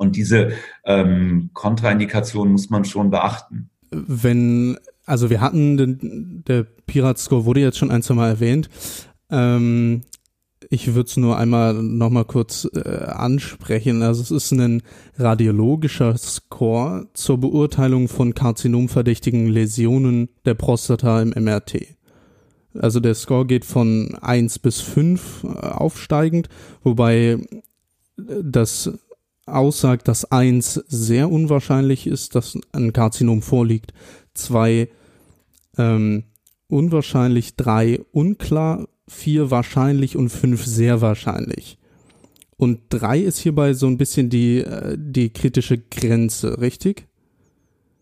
[0.00, 0.52] Und diese
[0.86, 3.68] ähm, Kontraindikation muss man schon beachten.
[3.90, 8.70] Wenn, also wir hatten, den, der Pirat-Score wurde jetzt schon ein, zwei Mal erwähnt.
[9.28, 10.00] Ähm,
[10.70, 14.00] ich würde es nur einmal nochmal kurz äh, ansprechen.
[14.00, 14.82] Also es ist ein
[15.18, 21.88] radiologischer Score zur Beurteilung von karzinomverdächtigen Läsionen der Prostata im MRT.
[22.72, 26.48] Also der Score geht von eins bis fünf äh, aufsteigend,
[26.82, 27.36] wobei
[28.16, 28.90] das
[29.46, 33.92] aussagt, dass eins sehr unwahrscheinlich ist, dass ein Karzinom vorliegt,
[34.34, 34.88] zwei
[35.76, 36.24] ähm,
[36.68, 41.78] unwahrscheinlich, drei unklar, vier wahrscheinlich und fünf sehr wahrscheinlich.
[42.56, 47.06] Und drei ist hierbei so ein bisschen die, äh, die kritische Grenze, richtig?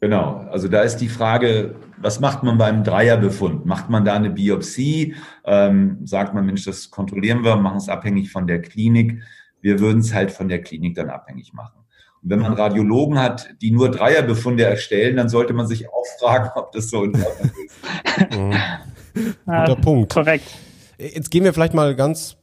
[0.00, 3.66] Genau, also da ist die Frage, was macht man beim Dreierbefund?
[3.66, 5.16] Macht man da eine Biopsie?
[5.44, 9.22] Ähm, sagt man, Mensch, das kontrollieren wir, machen es abhängig von der Klinik.
[9.60, 11.78] Wir würden es halt von der Klinik dann abhängig machen.
[12.22, 16.50] Und wenn man Radiologen hat, die nur Dreierbefunde erstellen, dann sollte man sich auch fragen,
[16.54, 17.76] ob das so in Ordnung ist.
[18.38, 18.54] Mhm.
[19.46, 20.12] Guter Punkt.
[20.12, 20.44] Korrekt.
[20.98, 22.36] Jetzt gehen wir vielleicht mal ganz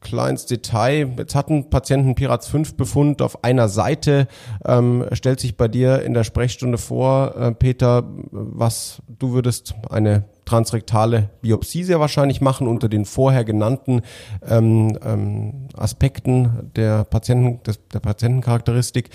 [0.00, 1.12] klar ins Detail.
[1.16, 4.28] Jetzt hatten Patienten Pirats 5 Befund auf einer Seite.
[4.64, 10.24] Ähm, stellt sich bei dir in der Sprechstunde vor, äh, Peter, was du würdest eine
[10.50, 14.00] transrektale Biopsie sehr wahrscheinlich machen unter den vorher genannten
[14.44, 19.10] ähm, ähm, Aspekten der Patienten, des, der Patientencharakteristik.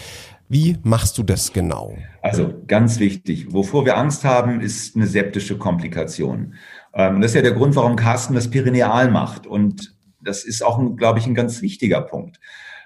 [0.48, 1.98] Wie machst du das genau?
[2.22, 6.54] Also ganz wichtig, wovor wir Angst haben, ist eine septische Komplikation.
[6.94, 9.48] Ähm, das ist ja der Grund, warum Carsten das Perineal macht.
[9.48, 9.95] Und
[10.26, 12.40] das ist auch, glaube ich, ein ganz wichtiger Punkt.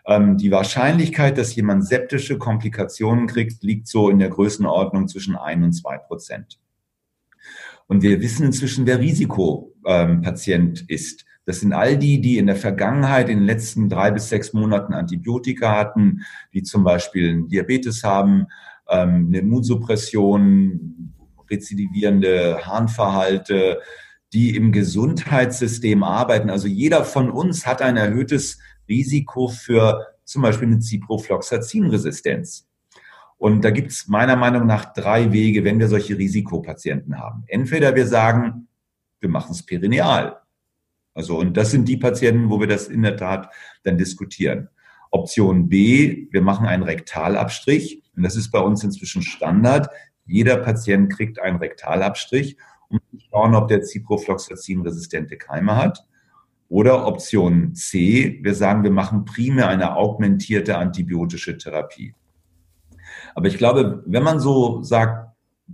[0.05, 5.63] Ähm, die Wahrscheinlichkeit, dass jemand septische Komplikationen kriegt, liegt so in der Größenordnung zwischen ein
[5.63, 6.59] und zwei Prozent.
[7.87, 11.25] Und wir wissen inzwischen, wer Risikopatient ist.
[11.45, 14.93] Das sind all die, die in der Vergangenheit in den letzten drei bis sechs Monaten
[14.93, 16.21] Antibiotika hatten,
[16.53, 18.45] die zum Beispiel Diabetes haben,
[18.87, 21.13] ähm, eine Immunsuppression,
[21.49, 23.79] rezidivierende Harnverhalte,
[24.33, 26.49] die im Gesundheitssystem arbeiten.
[26.49, 32.67] Also jeder von uns hat ein erhöhtes Risiko für zum Beispiel eine Ciprofloxacin-Resistenz.
[33.37, 37.43] Und da gibt es meiner Meinung nach drei Wege, wenn wir solche Risikopatienten haben.
[37.47, 38.67] Entweder wir sagen,
[39.19, 40.41] wir machen es perineal.
[41.13, 43.49] Also, und das sind die Patienten, wo wir das in der Tat
[43.83, 44.69] dann diskutieren.
[45.11, 48.03] Option B, wir machen einen Rektalabstrich.
[48.15, 49.89] Und das ist bei uns inzwischen Standard.
[50.25, 52.57] Jeder Patient kriegt einen Rektalabstrich,
[52.89, 56.05] zu schauen, ob der Ciprofloxacin resistente Keime hat.
[56.69, 62.13] Oder Option C, wir sagen, wir machen primär eine augmentierte antibiotische Therapie.
[63.33, 65.29] Aber ich glaube, wenn man so sagt,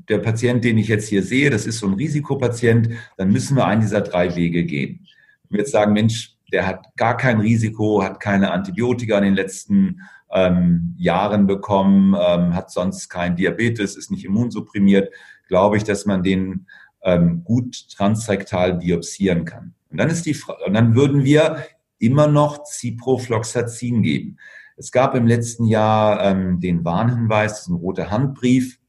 [0.09, 3.65] der Patient, den ich jetzt hier sehe, das ist so ein Risikopatient, dann müssen wir
[3.65, 5.05] einen dieser drei Wege gehen.
[5.43, 9.35] Wenn wir jetzt sagen, Mensch, der hat gar kein Risiko, hat keine Antibiotika in den
[9.35, 10.01] letzten
[10.31, 15.13] ähm, Jahren bekommen, ähm, hat sonst kein Diabetes, ist nicht immunsupprimiert,
[15.47, 16.67] glaube ich, dass man den
[17.05, 19.73] ähm, gut transrektal biopsieren kann.
[19.89, 21.65] Und dann ist die und dann würden wir
[21.99, 24.37] immer noch Ciprofloxacin geben.
[24.75, 28.79] Es gab im letzten Jahr ähm, den Warnhinweis, das ist ein roter Handbrief.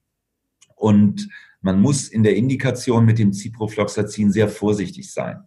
[0.74, 1.28] Und
[1.60, 5.44] man muss in der Indikation mit dem Ciprofloxacin sehr vorsichtig sein.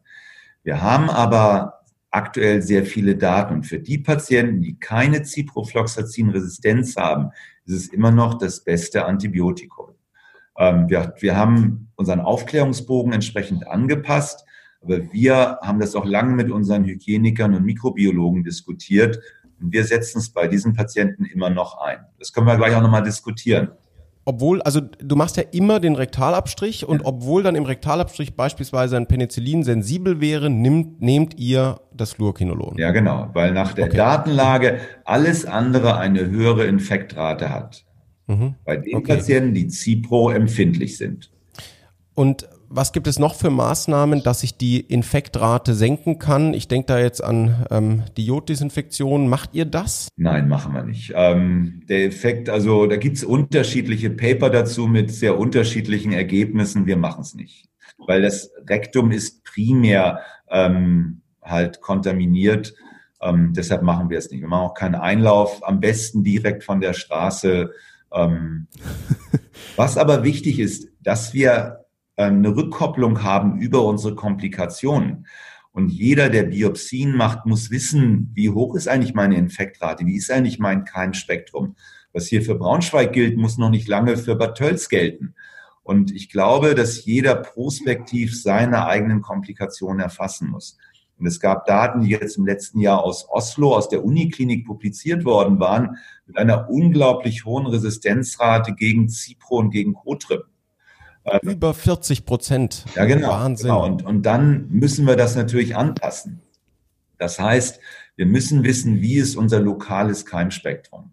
[0.63, 1.79] Wir haben aber
[2.11, 3.55] aktuell sehr viele Daten.
[3.55, 7.31] Und für die Patienten, die keine Ciprofloxacin-Resistenz haben,
[7.65, 9.89] ist es immer noch das beste Antibiotikum.
[10.59, 14.45] Ähm, wir, wir haben unseren Aufklärungsbogen entsprechend angepasst.
[14.81, 19.19] Aber wir haben das auch lange mit unseren Hygienikern und Mikrobiologen diskutiert.
[19.59, 21.99] Und wir setzen es bei diesen Patienten immer noch ein.
[22.17, 23.69] Das können wir gleich auch nochmal diskutieren.
[24.25, 27.07] Obwohl, also du machst ja immer den Rektalabstrich und ja.
[27.07, 32.77] obwohl dann im Rektalabstrich beispielsweise ein Penicillin sensibel wäre, nimmt, nehmt ihr das Fluorquinolon.
[32.77, 33.97] Ja, genau, weil nach der okay.
[33.97, 37.85] Datenlage alles andere eine höhere Infektrate hat.
[38.29, 38.53] Mhm.
[38.63, 39.15] Bei den okay.
[39.15, 41.31] Patienten, die Cipro empfindlich sind.
[42.13, 46.53] Und was gibt es noch für Maßnahmen, dass ich die Infektrate senken kann?
[46.53, 49.27] Ich denke da jetzt an ähm, die Joddesinfektion.
[49.27, 50.09] Macht ihr das?
[50.15, 51.11] Nein, machen wir nicht.
[51.15, 56.85] Ähm, der Effekt, also da gibt es unterschiedliche Paper dazu mit sehr unterschiedlichen Ergebnissen.
[56.85, 60.19] Wir machen es nicht, weil das Rektum ist primär
[60.51, 62.75] ähm, halt kontaminiert.
[63.21, 64.41] Ähm, deshalb machen wir es nicht.
[64.41, 67.71] Wir machen auch keinen Einlauf, am besten direkt von der Straße.
[68.13, 68.67] Ähm,
[69.75, 71.85] was aber wichtig ist, dass wir
[72.17, 75.25] ähm, eine Rückkopplung haben über unsere Komplikationen.
[75.71, 80.31] Und jeder, der Biopsien macht, muss wissen, wie hoch ist eigentlich meine Infektrate, wie ist
[80.31, 81.75] eigentlich mein Keimspektrum.
[82.11, 85.35] Was hier für Braunschweig gilt, muss noch nicht lange für Bad Tölz gelten.
[85.83, 90.77] Und ich glaube, dass jeder prospektiv seine eigenen Komplikationen erfassen muss.
[91.17, 95.25] Und es gab Daten, die jetzt im letzten Jahr aus Oslo, aus der Uniklinik publiziert
[95.25, 95.97] worden waren,
[96.29, 100.45] mit einer unglaublich hohen Resistenzrate gegen Cipro und gegen Cotrip.
[101.41, 102.85] Über 40 Prozent.
[102.95, 103.29] Ja, genau.
[103.29, 103.67] Wahnsinn.
[103.67, 103.83] Genau.
[103.83, 106.41] Und, und dann müssen wir das natürlich anpassen.
[107.17, 107.79] Das heißt,
[108.15, 111.11] wir müssen wissen, wie ist unser lokales Keimspektrum.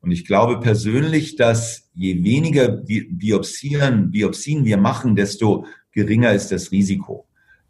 [0.00, 6.72] Und ich glaube persönlich, dass je weniger Biopsien, Biopsien wir machen, desto geringer ist das
[6.72, 7.26] Risiko.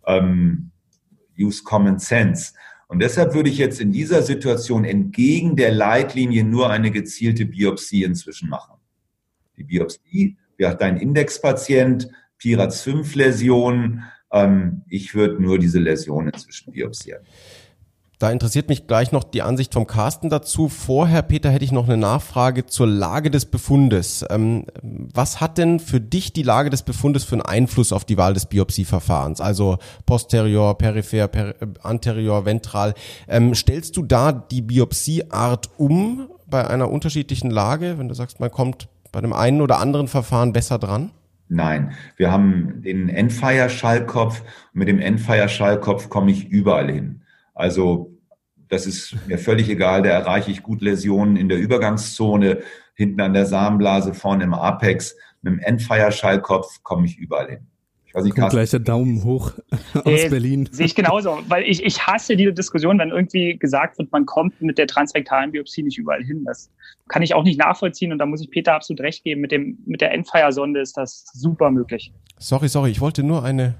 [0.06, 0.70] Ähm,
[1.38, 2.52] use Common Sense.
[2.90, 8.02] Und deshalb würde ich jetzt in dieser Situation entgegen der Leitlinie nur eine gezielte Biopsie
[8.02, 8.80] inzwischen machen.
[9.56, 14.02] Die Biopsie ja, dein Indexpatient, Piraz 5 Läsion.
[14.32, 17.22] Ähm, ich würde nur diese Läsion inzwischen biopsieren.
[18.20, 20.68] Da interessiert mich gleich noch die Ansicht vom Carsten dazu.
[20.68, 24.26] Vorher, Peter, hätte ich noch eine Nachfrage zur Lage des Befundes.
[24.28, 28.18] Ähm, was hat denn für dich die Lage des Befundes für einen Einfluss auf die
[28.18, 29.40] Wahl des Biopsieverfahrens?
[29.40, 32.92] Also posterior, peripher, per, anterior, ventral.
[33.26, 38.50] Ähm, stellst du da die Biopsieart um bei einer unterschiedlichen Lage, wenn du sagst, man
[38.50, 41.10] kommt bei dem einen oder anderen Verfahren besser dran?
[41.48, 44.42] Nein, wir haben den Endfire-Schallkopf.
[44.74, 47.22] Mit dem Endfire-Schallkopf komme ich überall hin.
[47.54, 48.09] Also
[48.70, 50.02] das ist mir völlig egal.
[50.02, 52.60] Da erreiche ich gut Läsionen in der Übergangszone,
[52.94, 55.16] hinten an der Samenblase, vorne im Apex.
[55.42, 57.66] Mit dem Endfire-Schallkopf komme ich überall hin.
[58.06, 59.52] Ich weiß nicht, Kommt gleich der Daumen hoch
[59.94, 60.68] aus äh, Berlin.
[60.72, 64.60] Sehe ich genauso, weil ich, ich hasse diese Diskussion, wenn irgendwie gesagt wird, man kommt
[64.60, 66.44] mit der transrektalen Biopsie nicht überall hin.
[66.44, 66.70] Das
[67.06, 69.40] kann ich auch nicht nachvollziehen und da muss ich Peter absolut recht geben.
[69.40, 72.12] Mit, dem, mit der Endfire-Sonde ist das super möglich.
[72.38, 73.76] Sorry, sorry, ich wollte nur eine,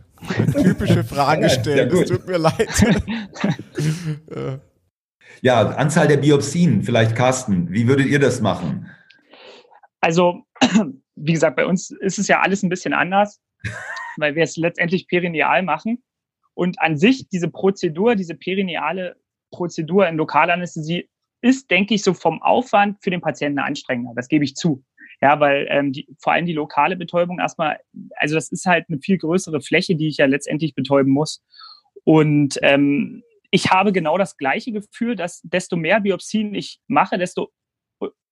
[0.63, 1.91] typische Frage stellen.
[1.91, 2.69] Es tut mir leid.
[5.43, 8.91] Ja, Anzahl der Biopsien, vielleicht Carsten, wie würdet ihr das machen?
[10.01, 10.43] Also,
[11.17, 13.41] wie gesagt, bei uns ist es ja alles ein bisschen anders,
[14.17, 16.03] weil wir es letztendlich perineal machen.
[16.55, 19.17] Und an sich, diese Prozedur, diese perineale
[19.51, 21.09] Prozedur in Lokalanästhesie
[21.43, 24.13] ist, denke ich, so vom Aufwand für den Patienten anstrengender.
[24.15, 24.85] Das gebe ich zu.
[25.23, 27.79] Ja, weil ähm, die, vor allem die lokale Betäubung erstmal,
[28.17, 31.43] also das ist halt eine viel größere Fläche, die ich ja letztendlich betäuben muss.
[32.05, 37.53] Und ähm, ich habe genau das gleiche Gefühl, dass desto mehr Biopsien ich mache, desto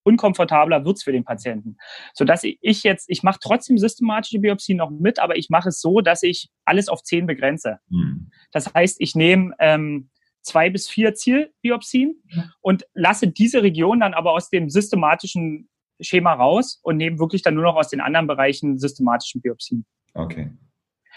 [0.05, 1.77] unkomfortabler wird's für den Patienten.
[2.15, 6.01] Sodass ich jetzt, ich mache trotzdem systematische Biopsien noch mit, aber ich mache es so,
[6.01, 7.79] dass ich alles auf zehn begrenze.
[7.89, 8.31] Mhm.
[8.51, 10.09] Das heißt, ich nehme ähm,
[10.41, 12.23] zwei bis vier Zielbiopsien
[12.61, 15.69] und lasse diese Region dann aber aus dem systematischen
[16.01, 19.85] Schema raus und nehme wirklich dann nur noch aus den anderen Bereichen systematischen Biopsien.
[20.15, 20.53] Okay.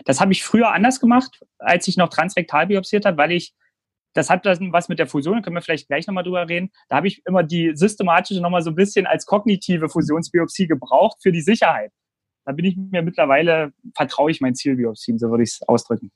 [0.05, 3.53] Das habe ich früher anders gemacht, als ich noch transrektal biopsiert habe, weil ich,
[4.13, 6.71] das hat dann was mit der Fusion, da können wir vielleicht gleich nochmal drüber reden.
[6.89, 11.31] Da habe ich immer die systematische nochmal so ein bisschen als kognitive Fusionsbiopsie gebraucht für
[11.31, 11.91] die Sicherheit.
[12.45, 16.11] Da bin ich mir mittlerweile, vertraue ich meinen Zielbiopsien, so würde ich es ausdrücken.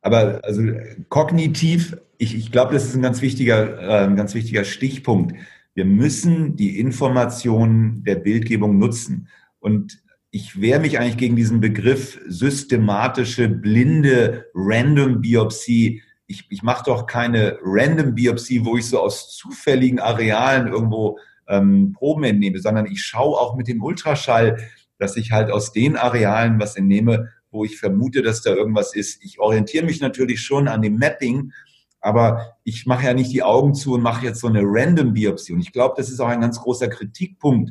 [0.00, 0.62] Aber also
[1.08, 5.36] kognitiv, ich, ich glaube, das ist ein ganz wichtiger, äh, ein ganz wichtiger Stichpunkt.
[5.74, 9.28] Wir müssen die Informationen der Bildgebung nutzen.
[9.58, 16.02] Und ich wehre mich eigentlich gegen diesen Begriff systematische, blinde Random-Biopsie.
[16.28, 22.22] Ich, ich mache doch keine Random-Biopsie, wo ich so aus zufälligen Arealen irgendwo ähm, Proben
[22.24, 24.58] entnehme, sondern ich schaue auch mit dem Ultraschall,
[24.98, 29.24] dass ich halt aus den Arealen was entnehme, wo ich vermute, dass da irgendwas ist.
[29.24, 31.52] Ich orientiere mich natürlich schon an dem Mapping,
[32.00, 35.52] aber ich mache ja nicht die Augen zu und mache jetzt so eine Random-Biopsie.
[35.54, 37.70] Und ich glaube, das ist auch ein ganz großer Kritikpunkt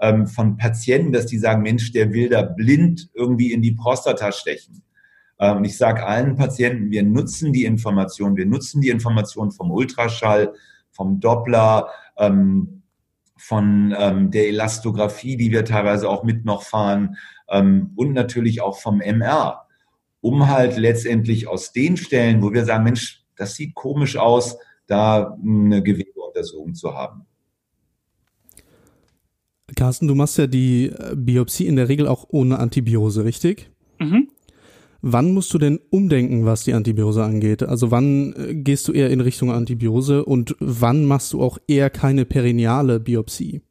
[0.00, 4.32] ähm, von Patienten, dass die sagen, Mensch, der will da blind irgendwie in die Prostata
[4.32, 4.82] stechen.
[5.38, 9.70] Ähm, und ich sage allen Patienten, wir nutzen die Information, wir nutzen die Information vom
[9.70, 10.54] Ultraschall,
[10.90, 12.82] vom Doppler, ähm,
[13.36, 17.16] von ähm, der Elastographie, die wir teilweise auch mit noch fahren,
[17.48, 19.66] ähm, und natürlich auch vom MR,
[20.20, 25.36] um halt letztendlich aus den Stellen, wo wir sagen, Mensch, das sieht komisch aus, da
[25.40, 27.26] eine Gewebeuntersuchung zu haben.
[29.76, 33.70] Carsten, du machst ja die äh, Biopsie in der Regel auch ohne Antibiose, richtig?
[34.00, 34.28] Mhm.
[35.10, 37.62] Wann musst du denn umdenken, was die Antibiose angeht?
[37.62, 41.88] Also wann äh, gehst du eher in Richtung Antibiose und wann machst du auch eher
[41.88, 43.62] keine perineale Biopsie?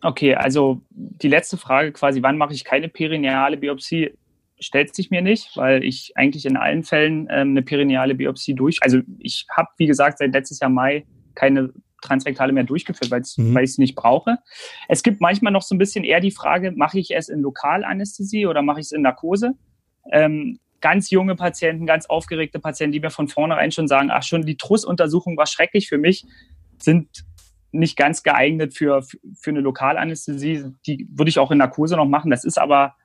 [0.00, 4.12] Okay, also die letzte Frage quasi, wann mache ich keine perineale Biopsie,
[4.58, 8.78] stellt sich mir nicht, weil ich eigentlich in allen Fällen ähm, eine perineale Biopsie durch.
[8.80, 13.56] Also ich habe, wie gesagt, seit letztes Jahr Mai keine Transrektale mehr durchgeführt, weil mhm.
[13.58, 14.38] ich es nicht brauche.
[14.88, 18.46] Es gibt manchmal noch so ein bisschen eher die Frage, mache ich es in Lokalanästhesie
[18.46, 19.52] oder mache ich es in Narkose?
[20.10, 24.46] Ähm, ganz junge Patienten, ganz aufgeregte Patienten, die mir von vornherein schon sagen, ach schon,
[24.46, 26.24] die Trussuntersuchung war schrecklich für mich,
[26.78, 27.24] sind
[27.72, 30.64] nicht ganz geeignet für, für eine Lokalanästhesie.
[30.86, 32.30] Die würde ich auch in Narkose noch machen.
[32.30, 32.96] Das ist aber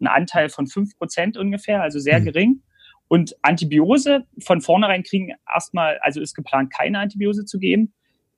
[0.00, 2.24] ein Anteil von fünf Prozent ungefähr, also sehr mhm.
[2.24, 2.62] gering.
[3.08, 7.92] Und Antibiose von vornherein kriegen erstmal, also ist geplant, keine Antibiose zu geben.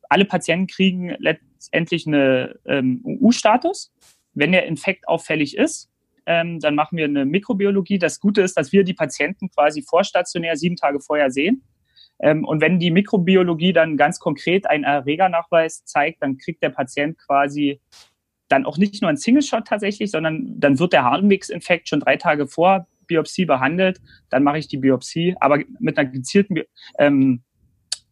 [0.09, 3.93] Alle Patienten kriegen letztendlich eine ähm, U-Status.
[4.35, 5.92] Wenn der Infekt auffällig ist,
[6.27, 7.99] ähm, dann machen wir eine Mikrobiologie.
[7.99, 11.63] Das Gute ist, dass wir die Patienten quasi vorstationär sieben Tage vorher sehen.
[12.21, 17.19] Ähm, und wenn die Mikrobiologie dann ganz konkret einen Erregernachweis zeigt, dann kriegt der Patient
[17.19, 17.81] quasi
[18.49, 22.47] dann auch nicht nur ein Single-Shot tatsächlich, sondern dann wird der Harnwegsinfekt schon drei Tage
[22.47, 24.01] vor Biopsie behandelt.
[24.29, 26.61] Dann mache ich die Biopsie, aber mit einer gezielten
[26.99, 27.43] ähm,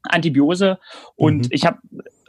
[0.03, 0.79] Antibiose.
[1.15, 1.49] Und mhm.
[1.51, 1.79] ich habe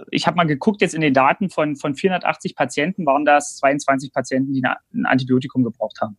[0.09, 4.11] ich hab mal geguckt, jetzt in den Daten von, von 480 Patienten waren das 22
[4.11, 6.17] Patienten, die ein Antibiotikum gebraucht haben.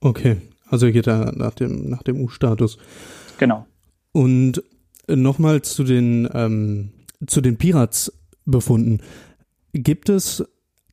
[0.00, 0.36] Okay,
[0.68, 2.78] also geht er nach dem, nach dem U-Status.
[3.38, 3.66] Genau.
[4.12, 4.62] Und
[5.08, 6.90] nochmal zu den, ähm,
[7.26, 9.00] zu den Pirats-Befunden.
[9.72, 10.44] Gibt es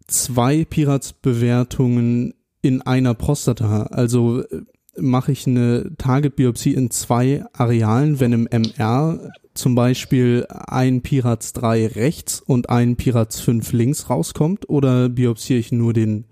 [0.08, 3.84] zwei Pirats-Bewertungen in einer Prostata?
[3.84, 4.62] Also äh,
[4.98, 11.88] mache ich eine Target-Biopsie in zwei Arealen, wenn im MR zum Beispiel ein Pirats 3
[11.88, 16.26] rechts und ein Pirats 5 links rauskommt oder biopsiere ich nur den,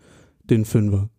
[0.43, 1.09] den Fünfer?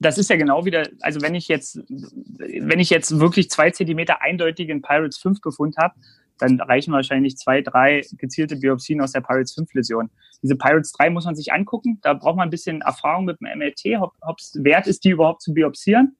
[0.00, 4.22] Das ist ja genau wieder, also wenn ich jetzt, wenn ich jetzt wirklich zwei Zentimeter
[4.22, 5.94] eindeutigen Pirates 5 Befund habe,
[6.38, 10.10] dann reichen wahrscheinlich zwei, drei gezielte Biopsien aus der Pirates 5 Läsion.
[10.42, 11.98] Diese Pirates 3 muss man sich angucken.
[12.02, 15.42] Da braucht man ein bisschen Erfahrung mit dem MLT, ob es wert ist, die überhaupt
[15.42, 16.16] zu biopsieren.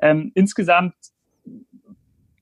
[0.00, 0.94] Ähm, insgesamt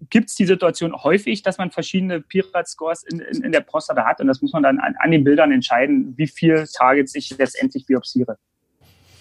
[0.09, 4.21] gibt es die Situation häufig, dass man verschiedene Pirat-Scores in, in, in, der Prostata hat.
[4.21, 7.87] Und das muss man dann an, an den Bildern entscheiden, wie viel Targets ich letztendlich
[7.87, 8.37] biopsiere.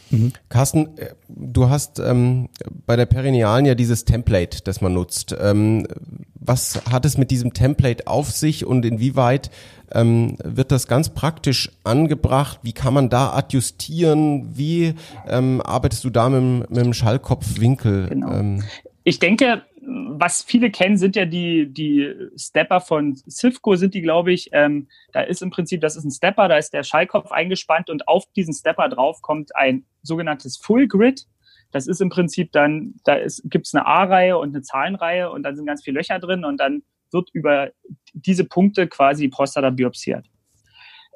[0.09, 0.33] Mhm.
[0.49, 2.49] Carsten, äh, du hast ähm,
[2.85, 5.35] bei der Perinealen ja dieses Template, das man nutzt.
[5.39, 5.87] Ähm,
[6.35, 9.51] was hat es mit diesem Template auf sich und inwieweit
[9.93, 12.59] ähm, wird das ganz praktisch angebracht?
[12.63, 14.57] Wie kann man da adjustieren?
[14.57, 14.95] Wie
[15.27, 18.09] ähm, arbeitest du da mit, mit dem Schallkopfwinkel?
[18.09, 18.31] Genau.
[18.31, 18.63] Ähm,
[19.03, 24.31] ich denke, was viele kennen, sind ja die, die Stepper von Civco, sind die, glaube
[24.31, 24.49] ich.
[24.51, 28.07] Ähm, da ist im Prinzip, das ist ein Stepper, da ist der Schallkopf eingespannt und
[28.07, 31.25] auf diesen Stepper drauf kommt ein sogenanntes Full Grid.
[31.71, 35.55] Das ist im Prinzip dann, da gibt es eine A-Reihe und eine Zahlenreihe und dann
[35.55, 37.71] sind ganz viele Löcher drin und dann wird über
[38.13, 40.27] diese Punkte quasi die Prostata biopsiert.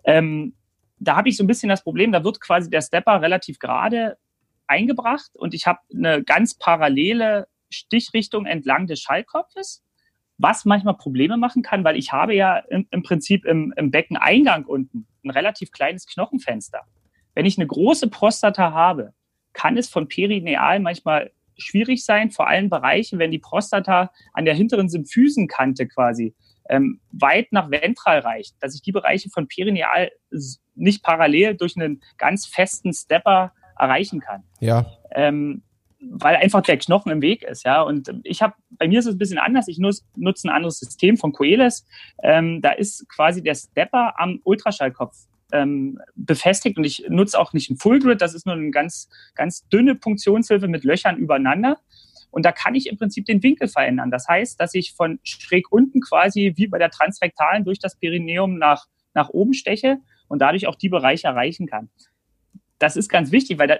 [0.05, 0.55] Ähm,
[0.99, 4.17] da habe ich so ein bisschen das Problem, da wird quasi der Stepper relativ gerade
[4.67, 9.84] eingebracht und ich habe eine ganz parallele Stichrichtung entlang des Schallkopfes,
[10.38, 14.65] was manchmal Probleme machen kann, weil ich habe ja im, im Prinzip im, im Beckeneingang
[14.65, 16.82] unten ein relativ kleines Knochenfenster.
[17.36, 19.13] Wenn ich eine große Prostata habe,
[19.53, 24.55] kann es von perineal manchmal schwierig sein, vor allem Bereichen, wenn die Prostata an der
[24.55, 26.34] hinteren Symphysenkante quasi
[26.69, 30.11] ähm, weit nach ventral reicht, dass ich die Bereiche von perineal
[30.76, 34.43] nicht parallel durch einen ganz festen Stepper erreichen kann.
[34.59, 34.86] Ja.
[35.11, 35.63] Ähm,
[36.10, 37.82] weil einfach der Knochen im Weg ist, ja.
[37.82, 39.68] Und ich habe, bei mir ist es ein bisschen anders.
[39.68, 41.86] Ich nutze, nutze ein anderes System von Coeles.
[42.22, 45.16] Ähm, da ist quasi der Stepper am Ultraschallkopf
[45.51, 48.22] ähm, befestigt und ich nutze auch nicht ein Full Grid.
[48.22, 51.80] Das ist nur eine ganz, ganz dünne Punktionshilfe mit Löchern übereinander.
[52.32, 54.10] Und da kann ich im Prinzip den Winkel verändern.
[54.10, 58.58] Das heißt, dass ich von schräg unten quasi wie bei der Transrektalen durch das Perineum
[58.58, 59.97] nach, nach oben steche
[60.28, 61.89] und dadurch auch die Bereiche erreichen kann.
[62.84, 63.77] Das ist ganz wichtig, weil da,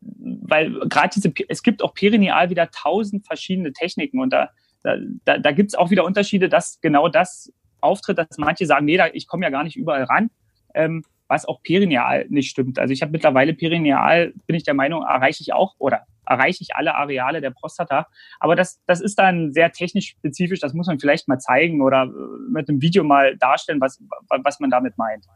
[0.00, 4.48] weil gerade diese, es gibt auch perineal wieder tausend verschiedene Techniken und da,
[4.82, 8.96] da, da gibt es auch wieder Unterschiede, dass genau das auftritt, dass manche sagen, nee,
[8.96, 10.30] da, ich komme ja gar nicht überall ran,
[10.74, 12.78] ähm, was auch perineal nicht stimmt.
[12.78, 16.74] Also ich habe mittlerweile perineal, bin ich der Meinung, erreiche ich auch oder erreiche ich
[16.74, 18.06] alle Areale der Prostata.
[18.40, 22.04] Aber das, das ist dann sehr technisch spezifisch, das muss man vielleicht mal zeigen oder
[22.04, 24.02] äh, mit einem Video mal darstellen, was,
[24.42, 25.26] was man damit meint.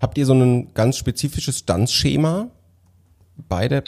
[0.00, 2.50] Habt ihr so ein ganz spezifisches Stanzschema?
[3.36, 3.84] Beide?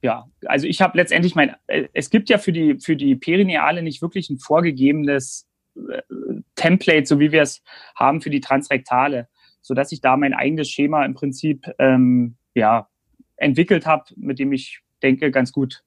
[0.00, 3.82] Ja, also ich habe letztendlich mein, äh, es gibt ja für die, für die Perineale
[3.82, 6.02] nicht wirklich ein vorgegebenes äh,
[6.54, 7.62] Template, so wie wir es
[7.96, 9.28] haben für die Transrektale,
[9.60, 12.88] sodass ich da mein eigenes Schema im Prinzip ähm, ja,
[13.36, 15.82] entwickelt habe, mit dem ich denke, ganz gut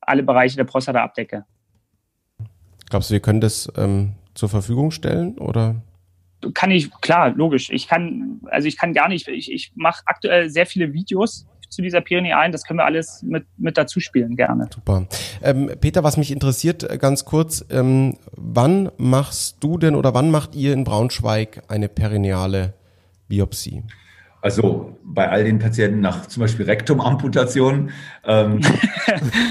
[0.00, 1.44] alle Bereiche der Prostata abdecke.
[2.88, 5.82] Glaubst du, wir können das ähm, zur Verfügung stellen oder?
[6.52, 7.70] Kann ich, klar, logisch.
[7.70, 11.82] Ich kann, also ich kann gar nicht, ich, ich mache aktuell sehr viele Videos zu
[11.82, 14.68] dieser Pyrenäalen, das können wir alles mit, mit dazu spielen, gerne.
[14.72, 15.06] Super.
[15.42, 20.30] Ähm, Peter, was mich interessiert, äh, ganz kurz, ähm, wann machst du denn oder wann
[20.30, 22.74] macht ihr in Braunschweig eine perineale
[23.28, 23.82] Biopsie?
[24.42, 27.90] Also bei all den Patienten nach zum Beispiel Rektumamputation.
[28.24, 28.60] Ähm,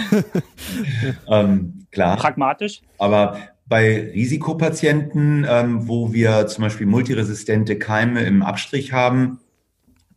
[1.28, 2.16] ähm, klar.
[2.16, 2.82] Pragmatisch.
[2.98, 3.38] Aber
[3.68, 9.40] bei Risikopatienten, ähm, wo wir zum Beispiel multiresistente Keime im Abstrich haben,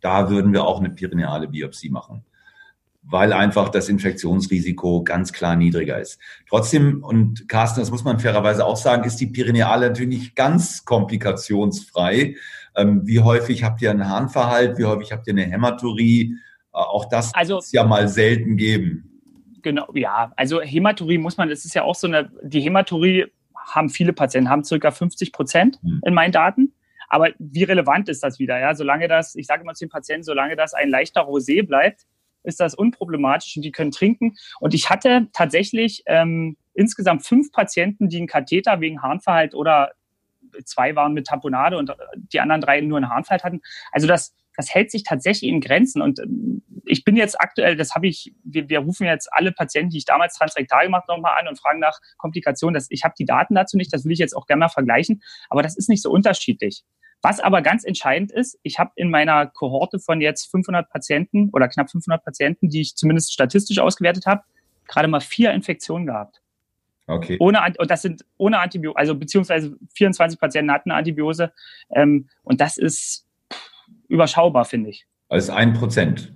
[0.01, 2.23] da würden wir auch eine perineale Biopsie machen,
[3.01, 6.19] weil einfach das Infektionsrisiko ganz klar niedriger ist.
[6.47, 10.85] Trotzdem, und Carsten, das muss man fairerweise auch sagen, ist die perineale natürlich nicht ganz
[10.85, 12.35] komplikationsfrei.
[12.75, 14.77] Ähm, wie häufig habt ihr einen Harnverhalt?
[14.77, 16.35] Wie häufig habt ihr eine Hämaturie?
[16.71, 19.05] Äh, auch das also, ist ja mal selten geben.
[19.63, 20.31] Genau, ja.
[20.37, 23.25] Also Hämaturie muss man, das ist ja auch so eine, die Hämaturie
[23.69, 26.01] haben viele Patienten, haben circa 50 Prozent hm.
[26.05, 26.73] in meinen Daten.
[27.07, 28.59] Aber wie relevant ist das wieder?
[28.59, 32.05] Ja, solange das, ich sage immer zu den Patienten, solange das ein leichter Rosé bleibt,
[32.43, 34.35] ist das unproblematisch und die können trinken.
[34.59, 39.91] Und ich hatte tatsächlich ähm, insgesamt fünf Patienten, die einen Katheter wegen Harnverhalt oder
[40.65, 43.61] zwei waren mit Tamponade und die anderen drei nur einen Harnverhalt hatten.
[43.91, 46.01] Also das, das hält sich tatsächlich in Grenzen.
[46.01, 49.91] Und ähm, ich bin jetzt aktuell, das habe ich, wir, wir rufen jetzt alle Patienten,
[49.91, 52.73] die ich damals transrektal gemacht nochmal an und fragen nach Komplikationen.
[52.73, 55.23] Das, ich habe die Daten dazu nicht, das will ich jetzt auch gerne mal vergleichen,
[55.49, 56.83] aber das ist nicht so unterschiedlich.
[57.21, 61.69] Was aber ganz entscheidend ist, ich habe in meiner Kohorte von jetzt 500 Patienten oder
[61.69, 64.43] knapp 500 Patienten, die ich zumindest statistisch ausgewertet habe,
[64.89, 66.41] gerade mal vier Infektionen gehabt.
[67.07, 67.37] Okay.
[67.39, 71.53] Ohne, und das sind ohne Antibiose, also beziehungsweise 24 Patienten hatten eine Antibiose.
[71.95, 73.25] Ähm, und das ist
[74.09, 75.05] überschaubar, finde ich.
[75.29, 76.33] Also ein Prozent.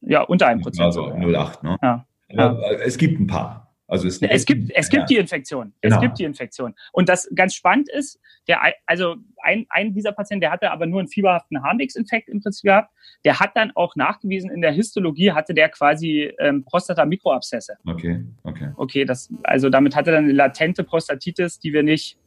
[0.00, 0.84] Ja, unter einem Prozent.
[0.84, 1.78] Also 0,8, ne?
[1.82, 2.06] Ja.
[2.30, 2.60] ja.
[2.84, 3.68] Es gibt ein paar.
[3.90, 5.06] Also es, es gibt, es gibt ja.
[5.06, 5.72] die Infektion.
[5.80, 6.02] Es genau.
[6.02, 6.74] gibt die Infektion.
[6.92, 10.98] Und das ganz spannend ist, der, also ein, ein dieser Patienten, der hatte aber nur
[11.00, 12.92] einen fieberhaften Harnwegsinfekt im Prinzip gehabt.
[13.24, 17.78] Der hat dann auch nachgewiesen, in der Histologie hatte der quasi ähm, Prostata-Mikroabszesse.
[17.86, 18.72] Okay, okay.
[18.76, 22.18] Okay, das, also damit hatte er eine latente Prostatitis, die wir nicht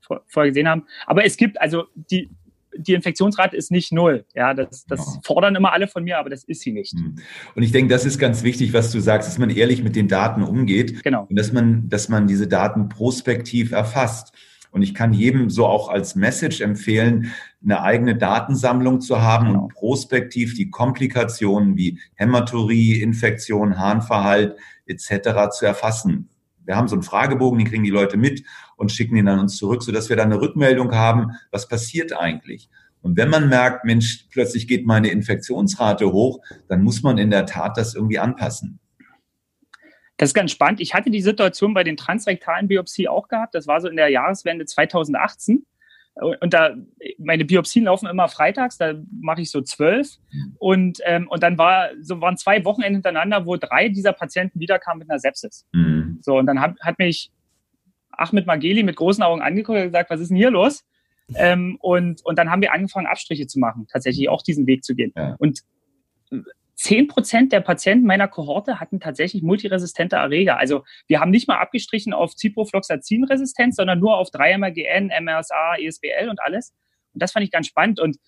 [0.00, 0.86] vor, vorher gesehen haben.
[1.06, 2.30] Aber es gibt, also die,
[2.78, 4.24] die Infektionsrate ist nicht null.
[4.34, 6.92] Ja, das, das fordern immer alle von mir, aber das ist sie nicht.
[6.92, 7.16] Hm.
[7.54, 10.08] Und ich denke, das ist ganz wichtig, was du sagst, dass man ehrlich mit den
[10.08, 11.02] Daten umgeht.
[11.02, 11.26] Genau.
[11.28, 14.32] Und dass man, dass man diese Daten prospektiv erfasst.
[14.70, 17.32] Und ich kann jedem so auch als Message empfehlen,
[17.64, 19.62] eine eigene Datensammlung zu haben genau.
[19.64, 24.56] und prospektiv die Komplikationen wie Hämaturie, Infektion, Harnverhalt
[24.86, 25.50] etc.
[25.50, 26.28] zu erfassen.
[26.66, 28.42] Wir haben so einen Fragebogen, den kriegen die Leute mit
[28.76, 32.68] und schicken ihn an uns zurück, sodass wir dann eine Rückmeldung haben, was passiert eigentlich.
[33.02, 37.46] Und wenn man merkt, Mensch, plötzlich geht meine Infektionsrate hoch, dann muss man in der
[37.46, 38.80] Tat das irgendwie anpassen.
[40.16, 40.80] Das ist ganz spannend.
[40.80, 43.54] Ich hatte die Situation bei den transrektalen Biopsie auch gehabt.
[43.54, 45.64] Das war so in der Jahreswende 2018.
[46.18, 46.74] Und da,
[47.18, 50.08] meine Biopsien laufen immer freitags, da mache ich so zwölf.
[50.58, 55.00] Und, ähm, und dann war, so waren zwei Wochenende hintereinander, wo drei dieser Patienten wiederkamen
[55.00, 55.66] mit einer Sepsis.
[55.72, 56.18] Mhm.
[56.22, 57.30] So, und dann hat, hat mich
[58.10, 60.84] Ahmed Mageli mit großen Augen angeguckt und gesagt, was ist denn hier los?
[61.34, 64.94] Ähm, und, und dann haben wir angefangen, Abstriche zu machen, tatsächlich auch diesen Weg zu
[64.94, 65.12] gehen.
[65.16, 65.34] Ja.
[65.38, 65.60] Und
[66.76, 70.58] zehn Prozent der Patienten meiner Kohorte hatten tatsächlich multiresistente Erreger.
[70.58, 76.40] Also wir haben nicht mal abgestrichen auf Ciprofloxacin-Resistenz, sondern nur auf 3-MRGN, MRSA, ESBL und
[76.40, 76.74] alles.
[77.14, 77.98] Und das fand ich ganz spannend.
[77.98, 78.18] Und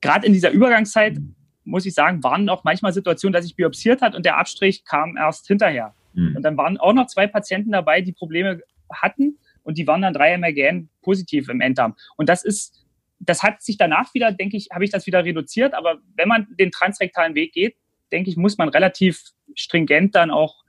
[0.00, 1.18] gerade in dieser Übergangszeit,
[1.64, 5.16] muss ich sagen, waren auch manchmal Situationen, dass ich biopsiert hat und der Abstrich kam
[5.16, 5.94] erst hinterher.
[6.14, 6.36] Mhm.
[6.36, 10.14] Und dann waren auch noch zwei Patienten dabei, die Probleme hatten und die waren dann
[10.14, 11.94] 3-MRGN positiv im Enddarm.
[12.16, 12.85] Und das ist
[13.18, 15.74] das hat sich danach wieder, denke ich, habe ich das wieder reduziert.
[15.74, 17.76] Aber wenn man den transrektalen Weg geht,
[18.12, 19.22] denke ich, muss man relativ
[19.54, 20.64] stringent dann auch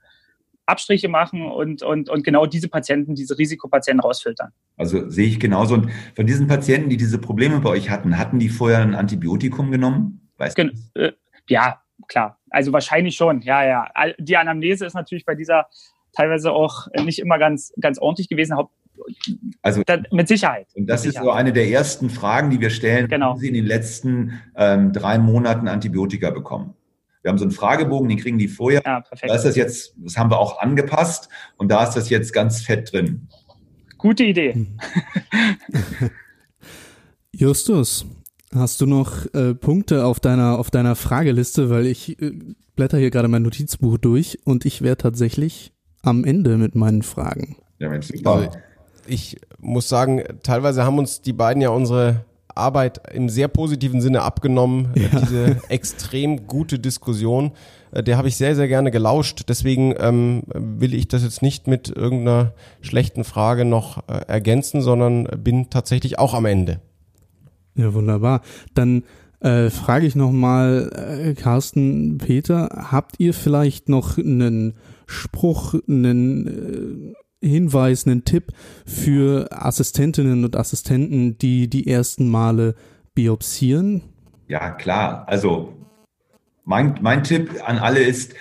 [0.66, 4.52] Abstriche machen und, und, und genau diese Patienten, diese Risikopatienten rausfiltern.
[4.76, 5.74] Also sehe ich genauso.
[5.74, 9.70] Und von diesen Patienten, die diese Probleme bei euch hatten, hatten die vorher ein Antibiotikum
[9.70, 10.28] genommen?
[10.36, 10.70] Weißt du?
[10.94, 11.12] Äh,
[11.48, 12.38] ja, klar.
[12.50, 13.40] Also wahrscheinlich schon.
[13.40, 13.88] Ja, ja.
[14.18, 15.68] Die Anamnese ist natürlich bei dieser
[16.12, 18.56] teilweise auch nicht immer ganz, ganz ordentlich gewesen.
[19.62, 20.66] Also da, mit Sicherheit.
[20.74, 21.24] Und das ist Sicherheit.
[21.24, 23.08] so eine der ersten Fragen, die wir stellen.
[23.08, 23.30] Genau.
[23.30, 26.74] Haben Sie in den letzten ähm, drei Monaten Antibiotika bekommen?
[27.22, 28.82] Wir haben so einen Fragebogen, den kriegen die vorher.
[28.84, 29.30] Ja, perfekt.
[29.30, 32.62] Da ist das jetzt, das haben wir auch angepasst und da ist das jetzt ganz
[32.62, 33.28] fett drin.
[33.98, 34.66] Gute Idee.
[37.32, 38.06] Justus,
[38.54, 41.70] hast du noch äh, Punkte auf deiner, auf deiner Frageliste?
[41.70, 42.32] Weil ich äh,
[42.76, 45.72] blätter hier gerade mein Notizbuch durch und ich wäre tatsächlich
[46.02, 47.56] am Ende mit meinen Fragen.
[47.78, 48.50] Ja, Mensch, super.
[49.08, 54.22] Ich muss sagen, teilweise haben uns die beiden ja unsere Arbeit im sehr positiven Sinne
[54.22, 54.88] abgenommen.
[54.94, 55.20] Ja.
[55.20, 57.52] Diese extrem gute Diskussion,
[57.92, 59.44] äh, der habe ich sehr, sehr gerne gelauscht.
[59.48, 65.24] Deswegen ähm, will ich das jetzt nicht mit irgendeiner schlechten Frage noch äh, ergänzen, sondern
[65.24, 66.80] bin tatsächlich auch am Ende.
[67.74, 68.42] Ja, wunderbar.
[68.74, 69.04] Dann
[69.40, 70.90] äh, frage ich nochmal,
[71.22, 74.74] äh, Carsten, Peter, habt ihr vielleicht noch einen
[75.06, 78.52] Spruch, einen äh, Hinweis, einen Tipp
[78.86, 82.74] für Assistentinnen und Assistenten, die die ersten Male
[83.14, 84.02] biopsieren?
[84.48, 85.24] Ja, klar.
[85.28, 85.74] Also
[86.64, 88.34] mein, mein Tipp an alle ist,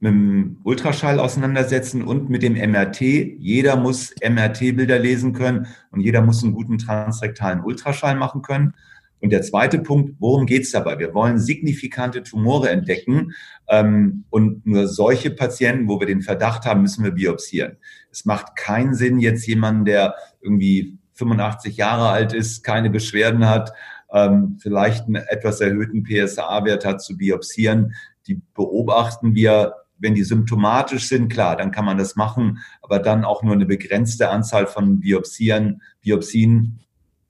[0.00, 3.00] mit dem Ultraschall auseinandersetzen und mit dem MRT.
[3.00, 8.74] Jeder muss MRT-Bilder lesen können und jeder muss einen guten transrektalen Ultraschall machen können.
[9.20, 10.98] Und der zweite Punkt, worum geht es dabei?
[10.98, 13.32] Wir wollen signifikante Tumore entdecken
[13.68, 17.76] ähm, und nur solche Patienten, wo wir den Verdacht haben, müssen wir biopsieren.
[18.10, 23.72] Es macht keinen Sinn, jetzt jemanden, der irgendwie 85 Jahre alt ist, keine Beschwerden hat,
[24.12, 27.94] ähm, vielleicht einen etwas erhöhten PSA-Wert hat, zu biopsieren.
[28.26, 33.24] Die beobachten wir wenn die symptomatisch sind, klar, dann kann man das machen, aber dann
[33.24, 36.80] auch nur eine begrenzte Anzahl von Biopsien, Biopsien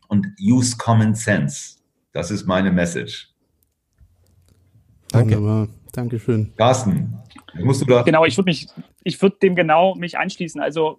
[0.09, 1.79] und use common sense.
[2.13, 3.35] Das ist meine Message.
[5.09, 5.37] Danke.
[5.37, 5.69] Wunderbar.
[5.93, 6.53] Dankeschön.
[6.57, 7.19] Carsten,
[7.55, 8.03] musst du da.
[8.03, 8.69] Genau, ich würde mich,
[9.05, 10.61] ich würde dem genau mich anschließen.
[10.61, 10.99] Also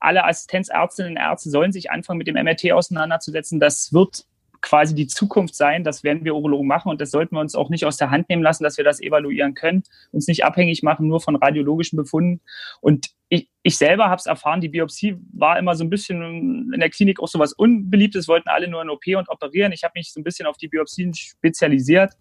[0.00, 3.58] alle Assistenzärztinnen und Ärzte sollen sich anfangen, mit dem MRT auseinanderzusetzen.
[3.58, 4.26] Das wird
[4.64, 5.84] quasi die Zukunft sein.
[5.84, 8.30] Das werden wir Urologen machen und das sollten wir uns auch nicht aus der Hand
[8.30, 12.40] nehmen lassen, dass wir das evaluieren können, uns nicht abhängig machen nur von radiologischen Befunden.
[12.80, 16.80] Und ich, ich selber habe es erfahren, die Biopsie war immer so ein bisschen in
[16.80, 19.72] der Klinik auch so was Unbeliebtes, wollten alle nur ein OP und operieren.
[19.72, 22.14] Ich habe mich so ein bisschen auf die Biopsien spezialisiert.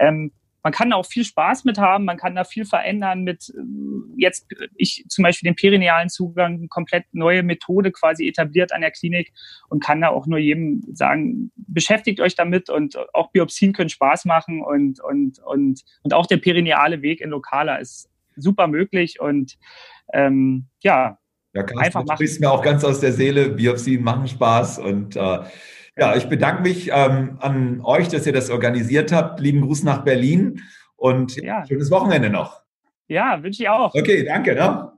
[0.00, 0.32] Ähm,
[0.64, 3.62] man kann da auch viel Spaß mit haben, man kann da viel verändern mit äh,
[4.16, 4.46] jetzt
[4.76, 9.32] ich zum Beispiel den perinealen Zugang, komplett neue Methode quasi etabliert an der Klinik
[9.68, 14.24] und kann da auch nur jedem sagen, beschäftigt euch damit und auch Biopsien können Spaß
[14.24, 19.58] machen und, und, und, und auch der perineale Weg in Lokaler ist super möglich und
[20.14, 21.18] ähm, ja,
[21.52, 22.16] ja einfach machen.
[22.16, 25.38] Du bist mir auch ganz aus der Seele, Biopsien machen Spaß und äh,
[25.96, 29.40] ja, ich bedanke mich ähm, an euch, dass ihr das organisiert habt.
[29.40, 30.60] Lieben Gruß nach Berlin
[30.96, 31.64] und ja.
[31.66, 32.62] schönes Wochenende noch.
[33.08, 33.94] Ja, wünsche ich auch.
[33.94, 34.54] Okay, danke.
[34.54, 34.92] Ne?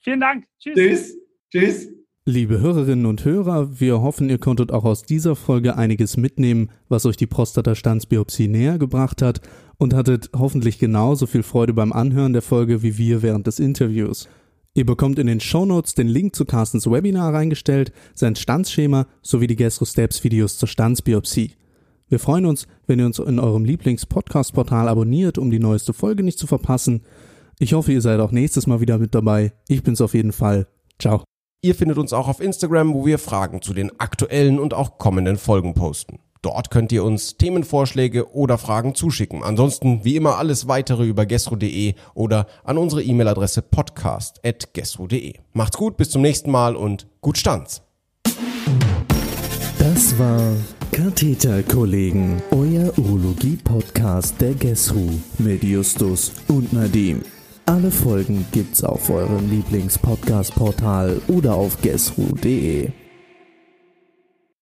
[0.00, 0.44] Vielen Dank.
[0.58, 0.74] Tschüss.
[0.74, 1.18] Tschüss.
[1.50, 1.88] Tschüss.
[2.24, 7.04] Liebe Hörerinnen und Hörer, wir hoffen, ihr konntet auch aus dieser Folge einiges mitnehmen, was
[7.04, 9.40] euch die Prostatastandsbiopsie näher gebracht hat
[9.76, 14.28] und hattet hoffentlich genauso viel Freude beim Anhören der Folge wie wir während des Interviews.
[14.74, 19.56] Ihr bekommt in den Shownotes den Link zu Carstens Webinar reingestellt, sein Standsschema sowie die
[19.56, 21.56] Gastro Steps Videos zur Standsbiopsie.
[22.08, 26.38] Wir freuen uns, wenn ihr uns in eurem Lieblings-Podcast-Portal abonniert, um die neueste Folge nicht
[26.38, 27.02] zu verpassen.
[27.58, 29.52] Ich hoffe, ihr seid auch nächstes Mal wieder mit dabei.
[29.68, 30.66] Ich bin's auf jeden Fall.
[30.98, 31.22] Ciao.
[31.62, 35.36] Ihr findet uns auch auf Instagram, wo wir Fragen zu den aktuellen und auch kommenden
[35.36, 36.18] Folgen posten.
[36.42, 39.44] Dort könnt ihr uns Themenvorschläge oder Fragen zuschicken.
[39.44, 45.34] Ansonsten wie immer alles weitere über gestro.de oder an unsere E-Mail-Adresse podcast.gestro.de.
[45.52, 47.82] Macht's gut, bis zum nächsten Mal und gut Stands.
[49.78, 50.52] Das war
[50.90, 57.22] Katheterkollegen, euer Urologie-Podcast der GESRU mit Justus und Nadim.
[57.66, 62.90] Alle Folgen gibt's auf eurem Lieblings-Podcast-Portal oder auf gesru.de.